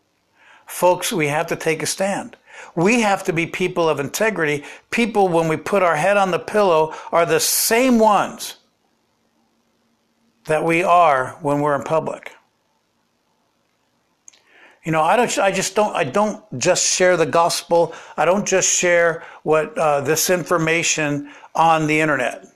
Folks, 0.67 1.13
we 1.13 1.29
have 1.29 1.47
to 1.49 1.57
take 1.57 1.83
a 1.83 1.87
stand. 1.87 2.37
We 2.75 3.01
have 3.01 3.23
to 3.25 3.33
be 3.33 3.47
people 3.47 3.89
of 3.89 4.01
integrity. 4.01 4.65
People, 4.91 5.29
when 5.29 5.49
we 5.49 5.57
put 5.57 5.83
our 5.83 5.97
head 5.97 6.17
on 6.17 6.31
the 6.31 6.39
pillow, 6.39 6.95
are 7.13 7.27
the 7.27 7.41
same 7.41 7.99
ones 7.99 8.57
that 10.45 10.65
we 10.65 10.83
are 10.83 11.37
when 11.41 11.61
we're 11.61 11.75
in 11.77 11.83
public. 11.83 12.33
You 14.85 14.93
know, 14.93 15.03
I 15.03 15.17
don't. 15.17 15.39
I 15.39 15.53
just 15.53 15.75
don't. 15.75 15.95
I 15.95 16.05
don't 16.05 16.43
just 16.59 16.87
share 16.87 17.17
the 17.17 17.27
gospel. 17.27 17.95
I 18.17 18.25
don't 18.25 18.47
just 18.47 18.73
share 18.73 19.25
what 19.43 19.77
uh, 19.77 20.01
this 20.01 20.31
information 20.31 21.31
on 21.55 21.87
the 21.87 22.01
internet 22.01 22.47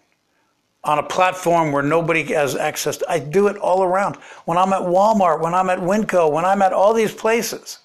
on 0.84 0.98
a 0.98 1.02
platform 1.02 1.72
where 1.72 1.82
nobody 1.82 2.22
has 2.24 2.54
access 2.54 2.98
to. 2.98 3.10
I 3.10 3.18
do 3.18 3.48
it 3.48 3.56
all 3.56 3.82
around. 3.82 4.16
When 4.44 4.58
I'm 4.58 4.72
at 4.72 4.82
Walmart, 4.82 5.40
when 5.40 5.54
I'm 5.54 5.70
at 5.70 5.78
Winco, 5.78 6.30
when 6.30 6.44
I'm 6.44 6.62
at 6.62 6.72
all 6.72 6.92
these 6.92 7.12
places. 7.12 7.78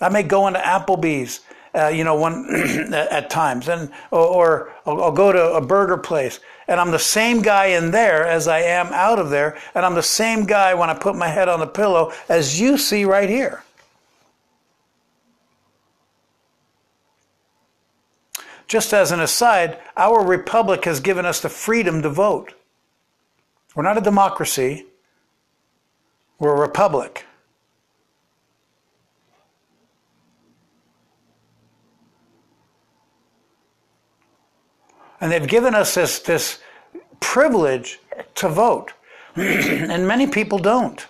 I 0.00 0.08
may 0.08 0.22
go 0.22 0.46
into 0.46 0.60
Applebee's, 0.60 1.40
uh, 1.74 1.88
you 1.88 2.04
know, 2.04 2.14
one 2.14 2.48
at 2.94 3.30
times, 3.30 3.68
and 3.68 3.90
or, 4.10 4.26
or 4.26 4.72
I'll, 4.86 5.04
I'll 5.04 5.12
go 5.12 5.32
to 5.32 5.54
a 5.54 5.60
burger 5.60 5.96
place, 5.96 6.40
and 6.68 6.78
I'm 6.78 6.90
the 6.90 6.98
same 6.98 7.40
guy 7.40 7.66
in 7.66 7.90
there 7.90 8.26
as 8.26 8.46
I 8.46 8.60
am 8.60 8.88
out 8.88 9.18
of 9.18 9.30
there, 9.30 9.58
and 9.74 9.84
I'm 9.84 9.94
the 9.94 10.02
same 10.02 10.44
guy 10.44 10.74
when 10.74 10.90
I 10.90 10.94
put 10.94 11.16
my 11.16 11.28
head 11.28 11.48
on 11.48 11.60
the 11.60 11.66
pillow 11.66 12.12
as 12.28 12.60
you 12.60 12.76
see 12.76 13.04
right 13.06 13.28
here. 13.28 13.64
Just 18.68 18.92
as 18.92 19.10
an 19.12 19.20
aside, 19.20 19.78
our 19.96 20.22
republic 20.22 20.84
has 20.84 21.00
given 21.00 21.24
us 21.24 21.40
the 21.40 21.48
freedom 21.48 22.02
to 22.02 22.10
vote. 22.10 22.52
We're 23.74 23.82
not 23.82 23.96
a 23.96 24.02
democracy, 24.02 24.84
we're 26.38 26.54
a 26.54 26.60
republic. 26.60 27.24
And 35.20 35.32
they've 35.32 35.46
given 35.46 35.74
us 35.74 35.94
this, 35.94 36.20
this 36.20 36.60
privilege 37.20 37.98
to 38.36 38.48
vote. 38.48 38.92
and 39.36 40.06
many 40.06 40.26
people 40.26 40.58
don't. 40.58 41.06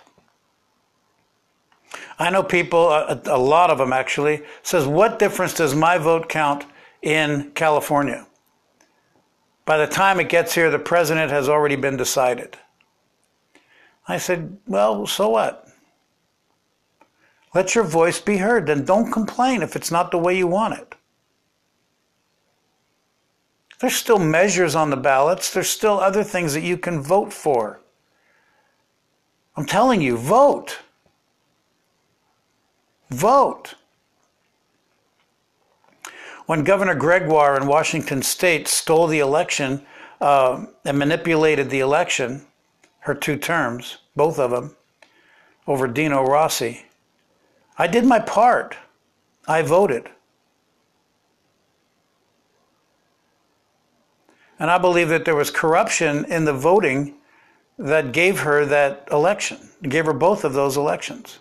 I 2.17 2.29
know 2.29 2.43
people, 2.43 2.89
a, 2.89 3.21
a, 3.25 3.37
lot 3.37 3.69
of 3.69 3.77
them 3.77 3.93
actually, 3.93 4.41
says, 4.61 4.85
what 4.85 5.19
difference 5.19 5.53
does 5.53 5.73
my 5.73 5.97
vote 5.97 6.27
count 6.27 6.65
in 7.01 7.51
California. 7.51 8.25
By 9.65 9.77
the 9.77 9.87
time 9.87 10.19
it 10.19 10.29
gets 10.29 10.53
here, 10.53 10.69
the 10.69 10.79
president 10.79 11.31
has 11.31 11.47
already 11.47 11.75
been 11.75 11.97
decided. 11.97 12.57
I 14.07 14.17
said, 14.17 14.57
Well, 14.67 15.05
so 15.05 15.29
what? 15.29 15.67
Let 17.53 17.75
your 17.75 17.83
voice 17.83 18.19
be 18.19 18.37
heard. 18.37 18.67
Then 18.67 18.85
don't 18.85 19.11
complain 19.11 19.61
if 19.61 19.75
it's 19.75 19.91
not 19.91 20.11
the 20.11 20.17
way 20.17 20.37
you 20.37 20.47
want 20.47 20.79
it. 20.79 20.95
There's 23.79 23.95
still 23.95 24.19
measures 24.19 24.75
on 24.75 24.89
the 24.89 24.97
ballots. 24.97 25.53
There's 25.53 25.69
still 25.69 25.99
other 25.99 26.23
things 26.23 26.53
that 26.53 26.63
you 26.63 26.77
can 26.77 27.01
vote 27.01 27.31
for. 27.31 27.79
I'm 29.55 29.65
telling 29.65 30.01
you, 30.01 30.17
vote. 30.17 30.79
Vote. 33.09 33.75
When 36.45 36.63
Governor 36.63 36.95
Gregoire 36.95 37.57
in 37.57 37.67
Washington 37.67 38.21
state 38.21 38.67
stole 38.67 39.07
the 39.07 39.19
election 39.19 39.85
uh, 40.19 40.65
and 40.83 40.97
manipulated 40.97 41.69
the 41.69 41.79
election, 41.79 42.45
her 43.01 43.13
two 43.13 43.37
terms, 43.37 43.99
both 44.15 44.39
of 44.39 44.51
them, 44.51 44.75
over 45.67 45.87
Dino 45.87 46.23
Rossi, 46.23 46.85
I 47.77 47.87
did 47.87 48.05
my 48.05 48.19
part. 48.19 48.75
I 49.47 49.61
voted. 49.61 50.09
And 54.59 54.69
I 54.69 54.77
believe 54.77 55.09
that 55.09 55.23
there 55.25 55.35
was 55.35 55.49
corruption 55.49 56.25
in 56.25 56.45
the 56.45 56.53
voting 56.53 57.15
that 57.77 58.11
gave 58.11 58.41
her 58.41 58.65
that 58.65 59.07
election, 59.09 59.57
gave 59.83 60.05
her 60.05 60.13
both 60.13 60.43
of 60.43 60.53
those 60.53 60.75
elections. 60.75 61.39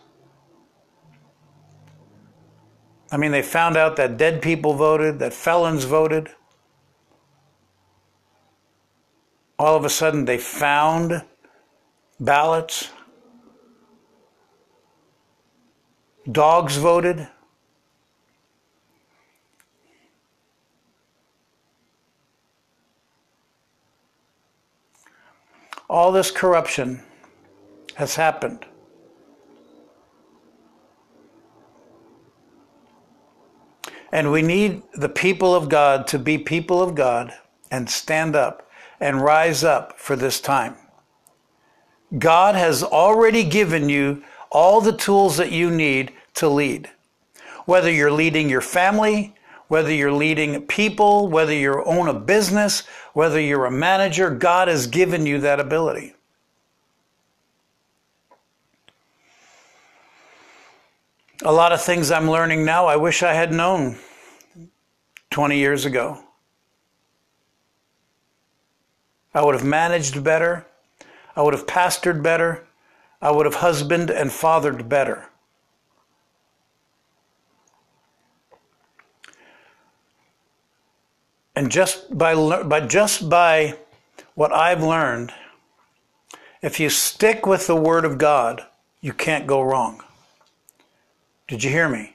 I 3.11 3.17
mean, 3.17 3.33
they 3.33 3.43
found 3.43 3.77
out 3.77 3.97
that 3.97 4.17
dead 4.17 4.41
people 4.41 4.75
voted, 4.75 5.19
that 5.19 5.33
felons 5.33 5.85
voted. 5.85 6.29
All 9.59 9.77
of 9.77 9.85
a 9.85 9.91
sudden, 9.91 10.25
they 10.25 10.39
found 10.39 11.25
ballots. 12.21 12.91
Dogs 16.31 16.77
voted. 16.77 17.27
All 26.09 26.13
this 26.13 26.31
corruption 26.31 27.03
has 27.97 28.15
happened. 28.15 28.65
And 34.11 34.33
we 34.33 34.41
need 34.41 34.85
the 34.95 35.11
people 35.11 35.55
of 35.55 35.69
God 35.69 36.07
to 36.07 36.19
be 36.19 36.39
people 36.39 36.81
of 36.81 36.95
God 36.95 37.35
and 37.71 37.91
stand 37.91 38.35
up 38.35 38.71
and 38.99 39.21
rise 39.21 39.63
up 39.63 40.01
for 40.01 40.17
this 40.17 40.41
time. 40.41 40.77
God 42.19 42.55
has 42.55 42.83
already 42.83 43.45
given 43.45 43.91
you 43.91 44.23
all 44.51 44.81
the 44.81 44.97
tools 44.97 45.37
that 45.37 45.53
you 45.53 45.71
need 45.71 46.11
to 46.37 46.49
lead. 46.49 46.89
Whether 47.67 47.93
you're 47.93 48.11
leading 48.11 48.49
your 48.49 48.63
family, 48.63 49.35
whether 49.69 49.93
you're 49.93 50.13
leading 50.13 50.63
people, 50.63 51.29
whether 51.29 51.53
you 51.53 51.85
own 51.85 52.09
a 52.09 52.15
business, 52.15 52.83
whether 53.13 53.41
you're 53.41 53.67
a 53.67 53.71
manager, 53.71 54.31
God 54.31 54.69
has 54.69 54.87
given 54.87 55.27
you 55.27 55.41
that 55.41 55.61
ability. 55.61 56.15
A 61.43 61.53
lot 61.53 61.73
of 61.73 61.81
things 61.81 62.11
I'm 62.11 62.29
learning 62.29 62.65
now, 62.65 62.87
I 62.87 62.97
wish 62.97 63.23
I 63.23 63.35
had 63.35 63.53
known 63.53 63.97
20 65.31 65.57
years 65.57 65.85
ago. 65.85 66.25
I 69.33 69.45
would 69.45 69.55
have 69.55 69.65
managed 69.65 70.25
better. 70.25 70.67
I 71.37 71.43
would 71.43 71.55
have 71.55 71.67
pastored 71.67 72.23
better. 72.23 72.67
I 73.21 73.31
would 73.31 73.47
have 73.47 73.57
husbanded 73.57 74.11
and 74.11 74.33
fathered 74.33 74.89
better. 74.89 75.29
And 81.59 81.73
just 81.73 82.17
by, 82.17 82.37
but 82.37 82.89
just 82.89 83.29
by 83.29 83.75
what 84.37 84.53
I've 84.53 84.81
learned, 84.81 85.33
if 86.63 86.79
you 86.79 86.89
stick 86.89 87.47
with 87.47 87.67
the 87.67 87.75
Word 87.75 88.05
of 88.05 88.17
God, 88.17 88.65
you 89.01 89.13
can't 89.13 89.45
go 89.45 89.61
wrong. 89.61 90.01
Did 91.49 91.65
you 91.65 91.71
hear 91.71 91.89
me? 91.89 92.15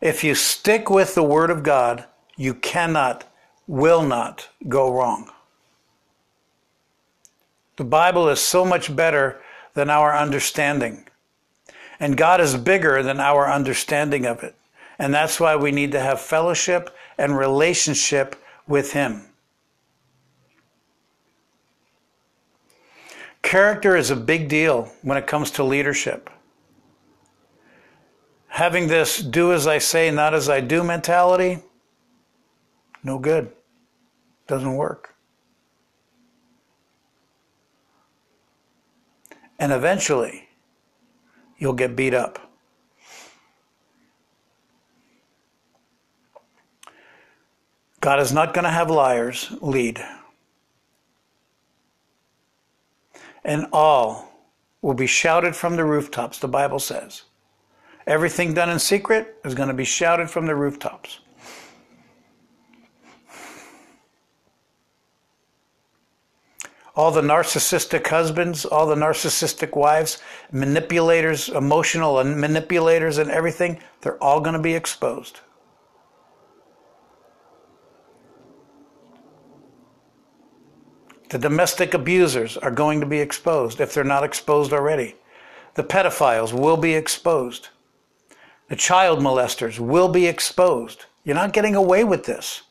If 0.00 0.24
you 0.24 0.34
stick 0.34 0.88
with 0.88 1.14
the 1.14 1.22
Word 1.22 1.50
of 1.50 1.62
God, 1.62 2.06
you 2.38 2.54
cannot, 2.54 3.30
will 3.66 4.02
not 4.02 4.48
go 4.66 4.90
wrong. 4.90 5.30
The 7.76 7.84
Bible 7.84 8.30
is 8.30 8.40
so 8.40 8.64
much 8.64 8.96
better 8.96 9.42
than 9.74 9.90
our 9.90 10.16
understanding. 10.16 11.06
And 12.00 12.16
God 12.16 12.40
is 12.40 12.56
bigger 12.56 13.02
than 13.02 13.20
our 13.20 13.46
understanding 13.46 14.24
of 14.24 14.42
it. 14.42 14.54
And 14.98 15.12
that's 15.12 15.38
why 15.38 15.54
we 15.54 15.70
need 15.70 15.92
to 15.92 16.00
have 16.00 16.18
fellowship 16.18 16.96
and 17.18 17.36
relationship 17.36 18.36
with 18.70 18.92
Him. 18.92 19.26
Character 23.42 23.96
is 23.96 24.10
a 24.10 24.16
big 24.16 24.48
deal 24.48 24.92
when 25.02 25.18
it 25.18 25.26
comes 25.26 25.50
to 25.52 25.64
leadership. 25.64 26.30
Having 28.48 28.88
this 28.88 29.18
do 29.18 29.52
as 29.52 29.66
I 29.66 29.78
say, 29.78 30.10
not 30.10 30.34
as 30.34 30.48
I 30.48 30.60
do 30.60 30.84
mentality, 30.84 31.58
no 33.02 33.18
good. 33.18 33.52
Doesn't 34.46 34.74
work. 34.74 35.14
And 39.58 39.72
eventually, 39.72 40.48
you'll 41.58 41.72
get 41.72 41.96
beat 41.96 42.14
up. 42.14 42.49
God 48.00 48.20
is 48.20 48.32
not 48.32 48.54
going 48.54 48.64
to 48.64 48.70
have 48.70 48.90
liars 48.90 49.52
lead. 49.60 50.02
And 53.44 53.66
all 53.72 54.32
will 54.82 54.94
be 54.94 55.06
shouted 55.06 55.54
from 55.54 55.76
the 55.76 55.84
rooftops, 55.84 56.38
the 56.38 56.48
Bible 56.48 56.78
says. 56.78 57.22
Everything 58.06 58.54
done 58.54 58.70
in 58.70 58.78
secret 58.78 59.36
is 59.44 59.54
going 59.54 59.68
to 59.68 59.74
be 59.74 59.84
shouted 59.84 60.30
from 60.30 60.46
the 60.46 60.54
rooftops. 60.54 61.20
All 66.96 67.10
the 67.10 67.20
narcissistic 67.20 68.06
husbands, 68.06 68.64
all 68.64 68.86
the 68.86 68.94
narcissistic 68.94 69.76
wives, 69.76 70.18
manipulators, 70.50 71.48
emotional 71.48 72.18
and 72.18 72.38
manipulators, 72.38 73.18
and 73.18 73.30
everything, 73.30 73.78
they're 74.00 74.22
all 74.22 74.40
going 74.40 74.54
to 74.54 74.62
be 74.62 74.74
exposed. 74.74 75.40
The 81.30 81.38
domestic 81.38 81.94
abusers 81.94 82.56
are 82.56 82.72
going 82.72 82.98
to 82.98 83.06
be 83.06 83.20
exposed 83.20 83.80
if 83.80 83.94
they're 83.94 84.02
not 84.02 84.24
exposed 84.24 84.72
already. 84.72 85.14
The 85.74 85.84
pedophiles 85.84 86.52
will 86.52 86.76
be 86.76 86.94
exposed. 86.94 87.68
The 88.68 88.74
child 88.74 89.20
molesters 89.20 89.78
will 89.78 90.08
be 90.08 90.26
exposed. 90.26 91.06
You're 91.22 91.36
not 91.36 91.52
getting 91.52 91.76
away 91.76 92.02
with 92.02 92.24
this. 92.24 92.62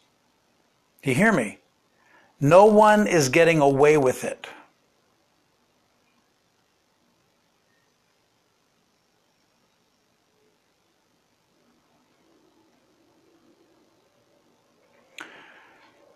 Do 1.01 1.09
you 1.09 1.15
hear 1.15 1.31
me? 1.31 1.59
No 2.41 2.65
one 2.65 3.07
is 3.07 3.29
getting 3.29 3.61
away 3.61 3.95
with 3.95 4.25
it. 4.25 4.47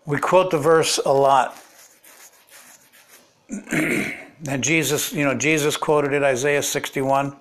We 0.04 0.18
quote 0.18 0.50
the 0.50 0.58
verse 0.58 0.98
a 0.98 1.12
lot 1.12 1.63
and 4.48 4.62
Jesus, 4.62 5.12
you 5.12 5.24
know, 5.24 5.34
Jesus 5.34 5.76
quoted 5.76 6.12
it, 6.12 6.22
Isaiah 6.22 6.62
61, 6.62 7.36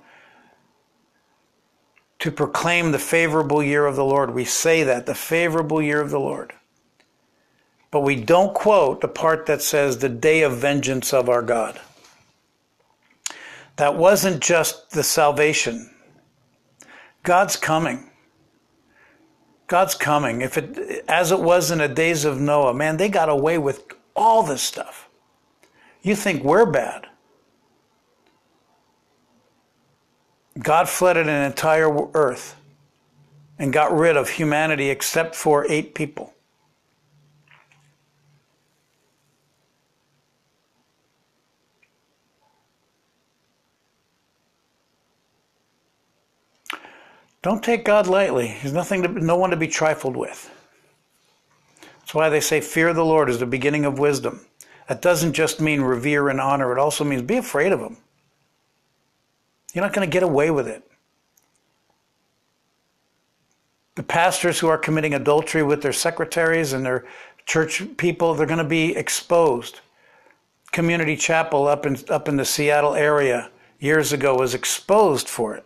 to 2.19 2.31
proclaim 2.31 2.91
the 2.91 2.99
favorable 2.99 3.61
year 3.61 3.85
of 3.85 3.95
the 3.95 4.05
Lord. 4.05 4.33
We 4.33 4.45
say 4.45 4.83
that, 4.83 5.05
the 5.05 5.15
favorable 5.15 5.81
year 5.81 6.01
of 6.01 6.09
the 6.09 6.19
Lord. 6.19 6.53
But 7.91 8.01
we 8.01 8.15
don't 8.15 8.55
quote 8.55 9.01
the 9.01 9.07
part 9.07 9.45
that 9.45 9.61
says 9.61 9.97
the 9.97 10.09
day 10.09 10.41
of 10.41 10.57
vengeance 10.57 11.13
of 11.13 11.29
our 11.29 11.43
God. 11.43 11.79
That 13.75 13.95
wasn't 13.95 14.41
just 14.41 14.91
the 14.91 15.03
salvation. 15.03 15.93
God's 17.23 17.55
coming. 17.55 18.09
God's 19.67 19.95
coming. 19.95 20.41
If 20.41 20.57
it 20.57 21.03
as 21.07 21.31
it 21.31 21.39
was 21.39 21.71
in 21.71 21.79
the 21.79 21.87
days 21.87 22.25
of 22.25 22.39
Noah, 22.39 22.73
man, 22.73 22.97
they 22.97 23.09
got 23.09 23.29
away 23.29 23.57
with 23.57 23.83
all 24.15 24.43
this 24.43 24.61
stuff. 24.61 25.02
You 26.03 26.15
think 26.15 26.43
we're 26.43 26.65
bad. 26.65 27.07
God 30.59 30.87
flooded 30.87 31.27
an 31.27 31.43
entire 31.43 31.89
earth 32.13 32.55
and 33.57 33.73
got 33.73 33.95
rid 33.95 34.17
of 34.17 34.29
humanity 34.29 34.89
except 34.89 35.33
for 35.33 35.65
eight 35.69 35.95
people. 35.95 36.33
Don't 47.41 47.63
take 47.63 47.83
God 47.83 48.07
lightly. 48.07 48.47
He's 48.47 48.71
nothing 48.71 49.03
to, 49.03 49.09
no 49.09 49.35
one 49.35 49.49
to 49.49 49.57
be 49.57 49.67
trifled 49.67 50.15
with. 50.15 50.49
That's 51.99 52.13
why 52.13 52.29
they 52.29 52.39
say 52.39 52.61
fear 52.61 52.93
the 52.93 53.03
Lord 53.03 53.29
is 53.29 53.39
the 53.39 53.45
beginning 53.45 53.83
of 53.85 53.99
wisdom. 53.99 54.45
That 54.87 55.01
doesn't 55.01 55.33
just 55.33 55.61
mean 55.61 55.81
revere 55.81 56.29
and 56.29 56.41
honor, 56.41 56.71
it 56.71 56.79
also 56.79 57.03
means 57.03 57.21
be 57.21 57.37
afraid 57.37 57.71
of 57.71 57.79
him. 57.79 57.97
You're 59.73 59.83
not 59.83 59.93
going 59.93 60.07
to 60.07 60.11
get 60.11 60.23
away 60.23 60.51
with 60.51 60.67
it. 60.67 60.83
The 63.95 64.03
pastors 64.03 64.59
who 64.59 64.67
are 64.67 64.77
committing 64.77 65.13
adultery 65.13 65.63
with 65.63 65.81
their 65.81 65.93
secretaries 65.93 66.73
and 66.73 66.85
their 66.85 67.05
church 67.45 67.83
people, 67.97 68.33
they're 68.33 68.47
going 68.47 68.57
to 68.57 68.63
be 68.63 68.95
exposed. 68.95 69.81
Community 70.71 71.15
Chapel 71.15 71.67
up 71.67 71.85
in, 71.85 71.97
up 72.09 72.27
in 72.27 72.37
the 72.37 72.45
Seattle 72.45 72.95
area 72.95 73.51
years 73.79 74.11
ago 74.13 74.35
was 74.35 74.53
exposed 74.53 75.27
for 75.27 75.55
it. 75.55 75.65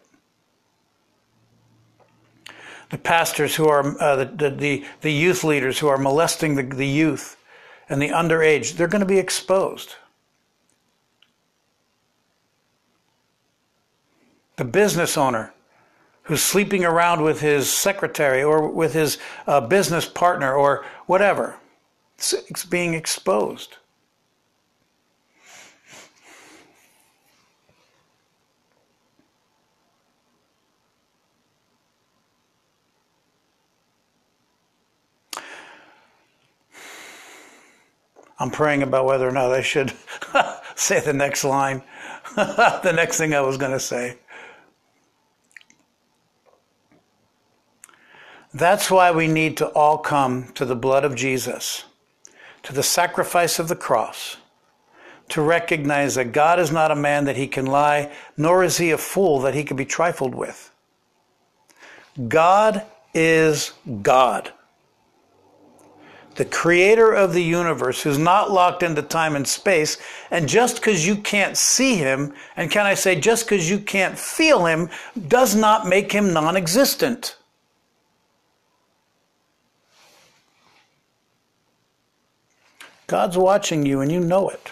The 2.89 2.97
pastors 2.97 3.56
who 3.56 3.67
are, 3.67 3.99
uh, 4.01 4.15
the, 4.25 4.49
the, 4.49 4.86
the 5.01 5.12
youth 5.12 5.43
leaders 5.43 5.80
who 5.80 5.88
are 5.88 5.97
molesting 5.97 6.56
the, 6.56 6.63
the 6.63 6.88
youth 6.88 7.37
and 7.89 8.02
the 8.02 8.10
underage, 8.10 8.73
they're 8.73 8.88
going 8.88 9.02
to 9.02 9.06
be 9.06 9.19
exposed. 9.19 9.95
The 14.58 14.65
business 14.65 15.17
owner 15.17 15.54
who's 16.23 16.43
sleeping 16.43 16.84
around 16.84 17.21
with 17.21 17.39
his 17.39 17.71
secretary 17.71 18.43
or 18.43 18.67
with 18.67 18.93
his 18.93 19.17
uh, 19.45 19.62
business 19.62 20.06
partner 20.06 20.54
or 20.54 20.86
whatever, 21.06 21.56
it's, 22.17 22.34
it's 22.34 22.65
being 22.65 22.93
exposed. 22.93 23.78
I'm 38.39 38.52
praying 38.52 38.84
about 38.84 39.06
whether 39.06 39.28
or 39.28 39.32
not 39.32 39.52
I 39.52 39.62
should 39.62 39.93
say 40.76 41.00
the 41.00 41.13
next 41.13 41.43
line, 41.43 41.82
the 42.36 42.93
next 42.95 43.17
thing 43.17 43.34
I 43.34 43.41
was 43.41 43.58
going 43.58 43.71
to 43.71 43.80
say. 43.80 44.17
That's 48.54 48.89
why 48.89 49.12
we 49.12 49.28
need 49.28 49.58
to 49.58 49.67
all 49.67 49.97
come 49.97 50.52
to 50.54 50.65
the 50.65 50.76
blood 50.76 51.04
of 51.04 51.15
Jesus, 51.15 51.84
to 52.63 52.73
the 52.73 52.84
sacrifice 52.84 53.60
of 53.60 53.67
the 53.67 53.76
cross, 53.76 54.38
to 55.30 55.41
recognize 55.41 56.15
that 56.15 56.32
God 56.32 56.60
is 56.60 56.71
not 56.71 56.91
a 56.91 56.95
man 56.95 57.26
that 57.26 57.36
he 57.36 57.47
can 57.47 57.65
lie, 57.65 58.12
nor 58.38 58.63
is 58.63 58.78
he 58.78 58.91
a 58.91 58.97
fool 58.97 59.39
that 59.41 59.54
he 59.54 59.63
can 59.63 59.78
be 59.78 59.86
trifled 59.86 60.34
with. 60.34 60.71
God 62.28 62.84
is 63.13 63.73
God 64.02 64.54
the 66.38 66.45
creator 66.45 67.12
of 67.13 67.34
the 67.34 67.43
universe, 67.43 68.02
who's 68.02 68.19
not 68.19 68.52
locked 68.52 68.84
into 68.84 69.02
time 69.02 69.36
and 69.36 69.47
space. 69.47 69.97
And 70.32 70.47
just 70.47 70.76
because 70.76 71.06
you 71.06 71.15
can't 71.15 71.58
see 71.58 71.95
him, 71.95 72.34
and 72.56 72.71
can 72.71 72.86
I 72.86 72.93
say, 72.93 73.19
just 73.19 73.45
because 73.45 73.69
you 73.69 73.80
can't 73.80 74.17
feel 74.17 74.65
him, 74.65 74.89
does 75.28 75.56
not 75.56 75.88
make 75.88 76.12
him 76.12 76.32
non 76.32 76.56
existent. 76.56 77.36
God's 83.08 83.38
watching 83.38 83.86
you 83.86 84.02
and 84.02 84.12
you 84.12 84.19
know 84.19 84.50
it. 84.50 84.71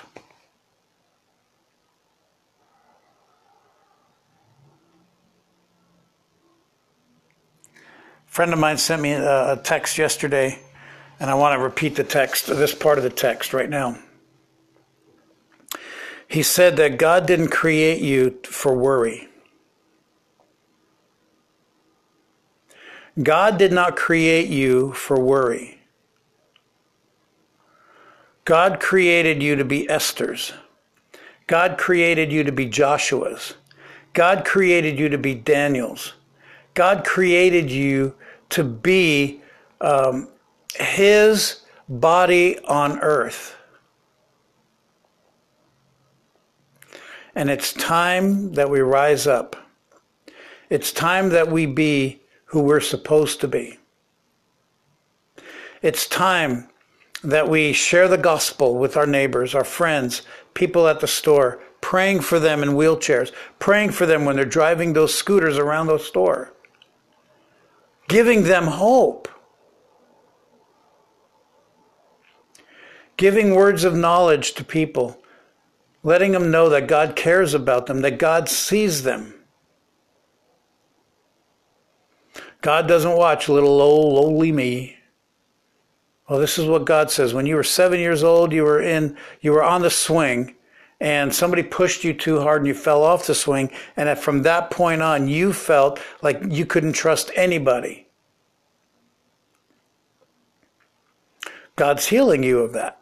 A 8.27 8.35
friend 8.35 8.53
of 8.53 8.59
mine 8.59 8.77
sent 8.77 9.01
me 9.01 9.13
a 9.13 9.59
text 9.63 9.97
yesterday 9.97 10.59
and 11.19 11.29
I 11.29 11.33
want 11.35 11.57
to 11.57 11.63
repeat 11.63 11.95
the 11.95 12.03
text, 12.03 12.47
this 12.47 12.73
part 12.73 12.97
of 12.97 13.03
the 13.03 13.09
text 13.09 13.53
right 13.53 13.69
now. 13.69 13.97
He 16.27 16.43
said 16.43 16.77
that 16.77 16.97
God 16.97 17.25
didn't 17.25 17.49
create 17.49 18.01
you 18.01 18.39
for 18.43 18.75
worry. 18.75 19.29
God 23.21 23.57
did 23.57 23.71
not 23.71 23.95
create 23.95 24.49
you 24.49 24.91
for 24.93 25.19
worry. 25.19 25.79
God 28.43 28.79
created 28.79 29.41
you 29.41 29.55
to 29.55 29.65
be 29.65 29.89
Esther's. 29.89 30.53
God 31.47 31.77
created 31.77 32.31
you 32.31 32.43
to 32.43 32.51
be 32.51 32.65
Joshua's. 32.65 33.53
God 34.13 34.45
created 34.45 34.99
you 34.99 35.09
to 35.09 35.17
be 35.17 35.33
Daniel's. 35.33 36.13
God 36.73 37.05
created 37.05 37.71
you 37.71 38.15
to 38.49 38.63
be 38.63 39.41
um, 39.81 40.29
his 40.79 41.61
body 41.87 42.59
on 42.59 42.99
earth. 42.99 43.55
And 47.35 47.49
it's 47.49 47.73
time 47.73 48.53
that 48.53 48.69
we 48.69 48.79
rise 48.79 49.27
up. 49.27 49.55
It's 50.69 50.91
time 50.91 51.29
that 51.29 51.51
we 51.51 51.65
be 51.65 52.21
who 52.45 52.61
we're 52.61 52.79
supposed 52.79 53.41
to 53.41 53.47
be. 53.47 53.77
It's 55.81 56.07
time 56.07 56.69
that 57.23 57.49
we 57.49 57.73
share 57.73 58.07
the 58.07 58.17
gospel 58.17 58.77
with 58.77 58.95
our 58.95 59.05
neighbors, 59.05 59.53
our 59.53 59.63
friends, 59.63 60.21
people 60.53 60.87
at 60.87 60.99
the 60.99 61.07
store, 61.07 61.59
praying 61.81 62.21
for 62.21 62.39
them 62.39 62.63
in 62.63 62.69
wheelchairs, 62.69 63.31
praying 63.59 63.91
for 63.91 64.05
them 64.05 64.25
when 64.25 64.35
they're 64.35 64.45
driving 64.45 64.93
those 64.93 65.13
scooters 65.13 65.57
around 65.57 65.87
the 65.87 65.97
store, 65.97 66.53
giving 68.07 68.43
them 68.43 68.65
hope. 68.65 69.27
Giving 73.17 73.55
words 73.55 73.83
of 73.83 73.95
knowledge 73.95 74.53
to 74.53 74.63
people, 74.63 75.21
letting 76.03 76.31
them 76.31 76.51
know 76.51 76.69
that 76.69 76.87
God 76.87 77.15
cares 77.15 77.53
about 77.53 77.85
them, 77.85 78.01
that 78.01 78.19
God 78.19 78.49
sees 78.49 79.03
them. 79.03 79.33
God 82.61 82.87
doesn't 82.87 83.17
watch 83.17 83.47
little 83.47 83.81
old 83.81 84.15
lowly 84.15 84.51
me. 84.51 84.97
Well, 86.27 86.39
this 86.39 86.57
is 86.57 86.65
what 86.65 86.85
God 86.85 87.11
says. 87.11 87.33
When 87.33 87.45
you 87.45 87.55
were 87.55 87.63
seven 87.63 87.99
years 87.99 88.23
old, 88.23 88.51
you 88.51 88.63
were 88.63 88.81
in, 88.81 89.15
you 89.41 89.51
were 89.51 89.63
on 89.63 89.83
the 89.83 89.91
swing, 89.91 90.55
and 90.99 91.33
somebody 91.33 91.61
pushed 91.61 92.03
you 92.03 92.13
too 92.13 92.39
hard, 92.39 92.61
and 92.61 92.67
you 92.67 92.73
fell 92.73 93.03
off 93.03 93.27
the 93.27 93.35
swing. 93.35 93.69
And 93.95 94.17
from 94.17 94.41
that 94.41 94.71
point 94.71 95.03
on, 95.03 95.27
you 95.27 95.53
felt 95.53 95.99
like 96.23 96.41
you 96.49 96.65
couldn't 96.65 96.93
trust 96.93 97.29
anybody. 97.35 98.07
God's 101.75 102.07
healing 102.07 102.41
you 102.41 102.59
of 102.59 102.73
that. 102.73 102.99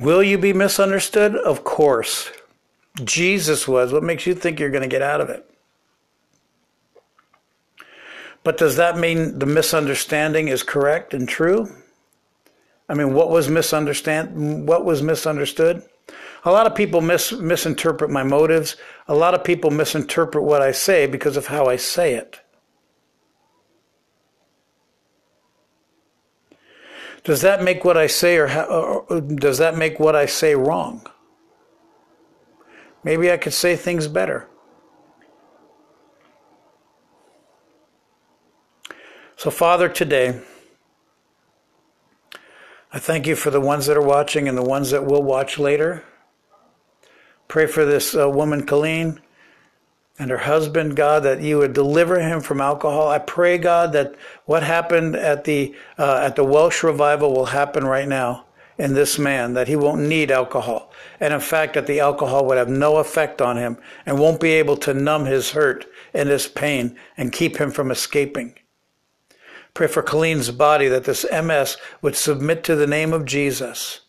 Will 0.00 0.22
you 0.22 0.38
be 0.38 0.54
misunderstood? 0.54 1.36
Of 1.36 1.62
course. 1.62 2.30
Jesus 3.04 3.68
was. 3.68 3.92
What 3.92 4.02
makes 4.02 4.26
you 4.26 4.34
think 4.34 4.58
you're 4.58 4.70
going 4.70 4.82
to 4.82 4.88
get 4.88 5.02
out 5.02 5.20
of 5.20 5.28
it? 5.28 5.46
But 8.42 8.56
does 8.56 8.76
that 8.76 8.98
mean 8.98 9.38
the 9.38 9.46
misunderstanding 9.46 10.48
is 10.48 10.62
correct 10.62 11.12
and 11.12 11.28
true? 11.28 11.68
I 12.88 12.94
mean, 12.94 13.12
what 13.12 13.30
was 13.30 13.50
misunderstand? 13.50 14.66
What 14.66 14.86
was 14.86 15.02
misunderstood? 15.02 15.82
A 16.44 16.50
lot 16.50 16.66
of 16.66 16.74
people 16.74 17.02
mis- 17.02 17.32
misinterpret 17.32 18.10
my 18.10 18.22
motives. 18.22 18.76
A 19.06 19.14
lot 19.14 19.34
of 19.34 19.44
people 19.44 19.70
misinterpret 19.70 20.42
what 20.42 20.62
I 20.62 20.72
say 20.72 21.06
because 21.06 21.36
of 21.36 21.46
how 21.46 21.66
I 21.66 21.76
say 21.76 22.14
it. 22.14 22.40
Does 27.30 27.42
that 27.42 27.62
make 27.62 27.84
what 27.84 27.96
I 27.96 28.08
say 28.08 28.38
or, 28.38 28.50
or 28.50 29.20
does 29.20 29.58
that 29.58 29.76
make 29.76 30.00
what 30.00 30.16
I 30.16 30.26
say 30.26 30.56
wrong? 30.56 31.06
Maybe 33.04 33.30
I 33.30 33.36
could 33.36 33.52
say 33.52 33.76
things 33.76 34.08
better. 34.08 34.48
So, 39.36 39.48
Father, 39.48 39.88
today, 39.88 40.40
I 42.92 42.98
thank 42.98 43.28
you 43.28 43.36
for 43.36 43.50
the 43.52 43.60
ones 43.60 43.86
that 43.86 43.96
are 43.96 44.02
watching 44.02 44.48
and 44.48 44.58
the 44.58 44.64
ones 44.64 44.90
that 44.90 45.06
will 45.06 45.22
watch 45.22 45.56
later. 45.56 46.02
Pray 47.46 47.66
for 47.66 47.84
this 47.84 48.12
uh, 48.12 48.28
woman, 48.28 48.66
Colleen 48.66 49.20
and 50.20 50.30
her 50.30 50.36
husband, 50.36 50.96
God, 50.96 51.22
that 51.22 51.40
you 51.40 51.56
would 51.56 51.72
deliver 51.72 52.20
him 52.20 52.42
from 52.42 52.60
alcohol. 52.60 53.08
I 53.08 53.18
pray, 53.18 53.56
God, 53.56 53.94
that 53.94 54.14
what 54.44 54.62
happened 54.62 55.16
at 55.16 55.44
the 55.44 55.74
uh, 55.98 56.20
at 56.22 56.36
the 56.36 56.44
Welsh 56.44 56.82
revival 56.82 57.32
will 57.32 57.46
happen 57.46 57.86
right 57.86 58.06
now 58.06 58.44
in 58.76 58.92
this 58.92 59.18
man, 59.18 59.54
that 59.54 59.66
he 59.66 59.76
won't 59.76 60.02
need 60.02 60.30
alcohol, 60.30 60.92
and 61.20 61.32
in 61.32 61.40
fact, 61.40 61.72
that 61.72 61.86
the 61.86 62.00
alcohol 62.00 62.44
would 62.44 62.58
have 62.58 62.68
no 62.68 62.98
effect 62.98 63.40
on 63.40 63.56
him 63.56 63.78
and 64.04 64.18
won't 64.18 64.40
be 64.40 64.52
able 64.52 64.76
to 64.76 64.92
numb 64.92 65.24
his 65.24 65.52
hurt 65.52 65.86
and 66.12 66.28
his 66.28 66.46
pain 66.46 66.94
and 67.16 67.32
keep 67.32 67.56
him 67.56 67.70
from 67.70 67.90
escaping. 67.90 68.54
Pray 69.72 69.86
for 69.86 70.02
Colleen's 70.02 70.50
body 70.50 70.88
that 70.88 71.04
this 71.04 71.24
MS 71.32 71.78
would 72.02 72.14
submit 72.14 72.62
to 72.64 72.76
the 72.76 72.86
name 72.86 73.14
of 73.14 73.24
Jesus 73.24 74.02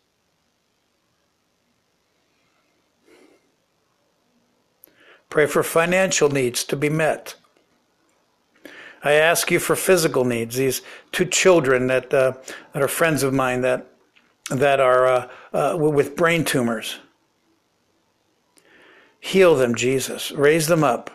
Pray 5.31 5.45
for 5.45 5.63
financial 5.63 6.29
needs 6.29 6.65
to 6.65 6.75
be 6.75 6.89
met. 6.89 7.35
I 9.01 9.13
ask 9.13 9.49
you 9.49 9.59
for 9.59 9.77
physical 9.77 10.25
needs. 10.25 10.57
These 10.57 10.81
two 11.13 11.25
children 11.25 11.87
that, 11.87 12.13
uh, 12.13 12.33
that 12.73 12.83
are 12.83 12.87
friends 12.89 13.23
of 13.23 13.33
mine 13.33 13.61
that, 13.61 13.87
that 14.49 14.81
are 14.81 15.07
uh, 15.07 15.29
uh, 15.53 15.77
with 15.77 16.17
brain 16.17 16.43
tumors. 16.43 16.99
Heal 19.21 19.55
them, 19.55 19.73
Jesus. 19.73 20.33
Raise 20.33 20.67
them 20.67 20.83
up. 20.83 21.09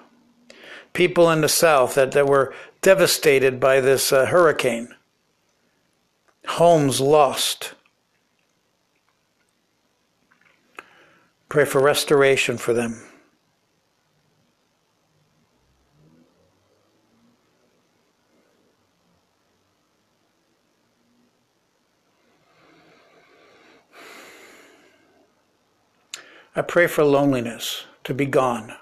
People 0.95 1.31
in 1.31 1.43
the 1.43 1.49
South 1.49 1.95
that, 1.95 2.13
that 2.13 2.27
were 2.27 2.55
devastated 2.81 3.61
by 3.61 3.83
this 3.83 4.15
uh, 4.15 4.25
hurricane. 4.25 4.95
Homes 6.47 7.03
lost. 7.03 7.75
Pray 11.51 11.67
for 11.67 11.83
restoration 11.83 12.57
for 12.57 12.73
them. 12.73 13.06
I 26.57 26.63
pray 26.63 26.87
for 26.87 27.05
loneliness 27.05 27.85
to 28.05 28.15
be 28.15 28.25
gone. 28.25 28.75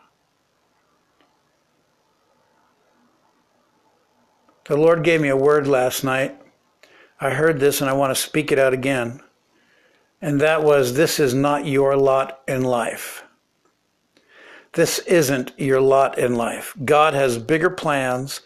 The 4.66 4.76
Lord 4.76 5.02
gave 5.02 5.20
me 5.20 5.28
a 5.28 5.36
word 5.36 5.66
last 5.66 6.04
night. 6.04 6.40
I 7.20 7.30
heard 7.30 7.58
this 7.58 7.80
and 7.80 7.90
I 7.90 7.94
want 7.94 8.14
to 8.14 8.22
speak 8.22 8.52
it 8.52 8.60
out 8.60 8.72
again. 8.72 9.20
And 10.22 10.40
that 10.40 10.62
was 10.62 10.94
this 10.94 11.18
is 11.18 11.34
not 11.34 11.66
your 11.66 11.96
lot 11.96 12.42
in 12.46 12.62
life. 12.62 13.24
This 14.74 15.00
isn't 15.00 15.52
your 15.58 15.80
lot 15.80 16.16
in 16.16 16.36
life. 16.36 16.74
God 16.84 17.12
has 17.14 17.38
bigger 17.38 17.70
plans. 17.70 18.40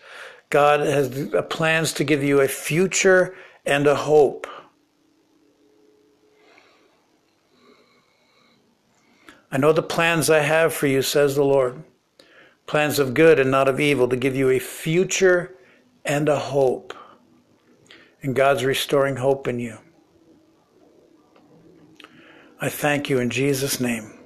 God 0.50 0.80
has 0.80 1.34
uh, 1.34 1.42
plans 1.42 1.92
to 1.94 2.04
give 2.04 2.24
you 2.24 2.40
a 2.40 2.48
future 2.48 3.36
and 3.66 3.86
a 3.86 3.94
hope. 3.94 4.46
I 9.50 9.56
know 9.56 9.72
the 9.72 9.82
plans 9.82 10.28
I 10.28 10.40
have 10.40 10.74
for 10.74 10.86
you, 10.86 11.02
says 11.02 11.34
the 11.34 11.44
Lord. 11.44 11.82
Plans 12.66 12.98
of 12.98 13.14
good 13.14 13.40
and 13.40 13.50
not 13.50 13.68
of 13.68 13.80
evil 13.80 14.08
to 14.08 14.16
give 14.16 14.36
you 14.36 14.50
a 14.50 14.58
future 14.58 15.54
and 16.04 16.28
a 16.28 16.38
hope. 16.38 16.92
And 18.22 18.34
God's 18.34 18.64
restoring 18.64 19.16
hope 19.16 19.48
in 19.48 19.58
you. 19.58 19.78
I 22.60 22.68
thank 22.68 23.08
you 23.08 23.20
in 23.20 23.30
Jesus' 23.30 23.80
name. 23.80 24.18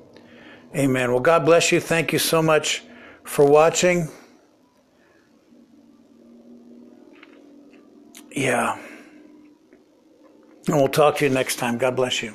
Amen. 0.75 1.11
Well, 1.11 1.21
God 1.21 1.45
bless 1.45 1.71
you. 1.71 1.81
Thank 1.81 2.13
you 2.13 2.19
so 2.19 2.43
much 2.43 2.83
for 3.25 3.45
watching. 3.45 4.09
Yeah. 8.35 8.79
And 10.67 10.77
we'll 10.77 10.89
talk 10.89 11.19
to 11.19 11.27
you 11.27 11.31
next 11.31 11.57
time. 11.57 11.77
God 11.77 11.95
bless 11.95 12.23
you. 12.23 12.35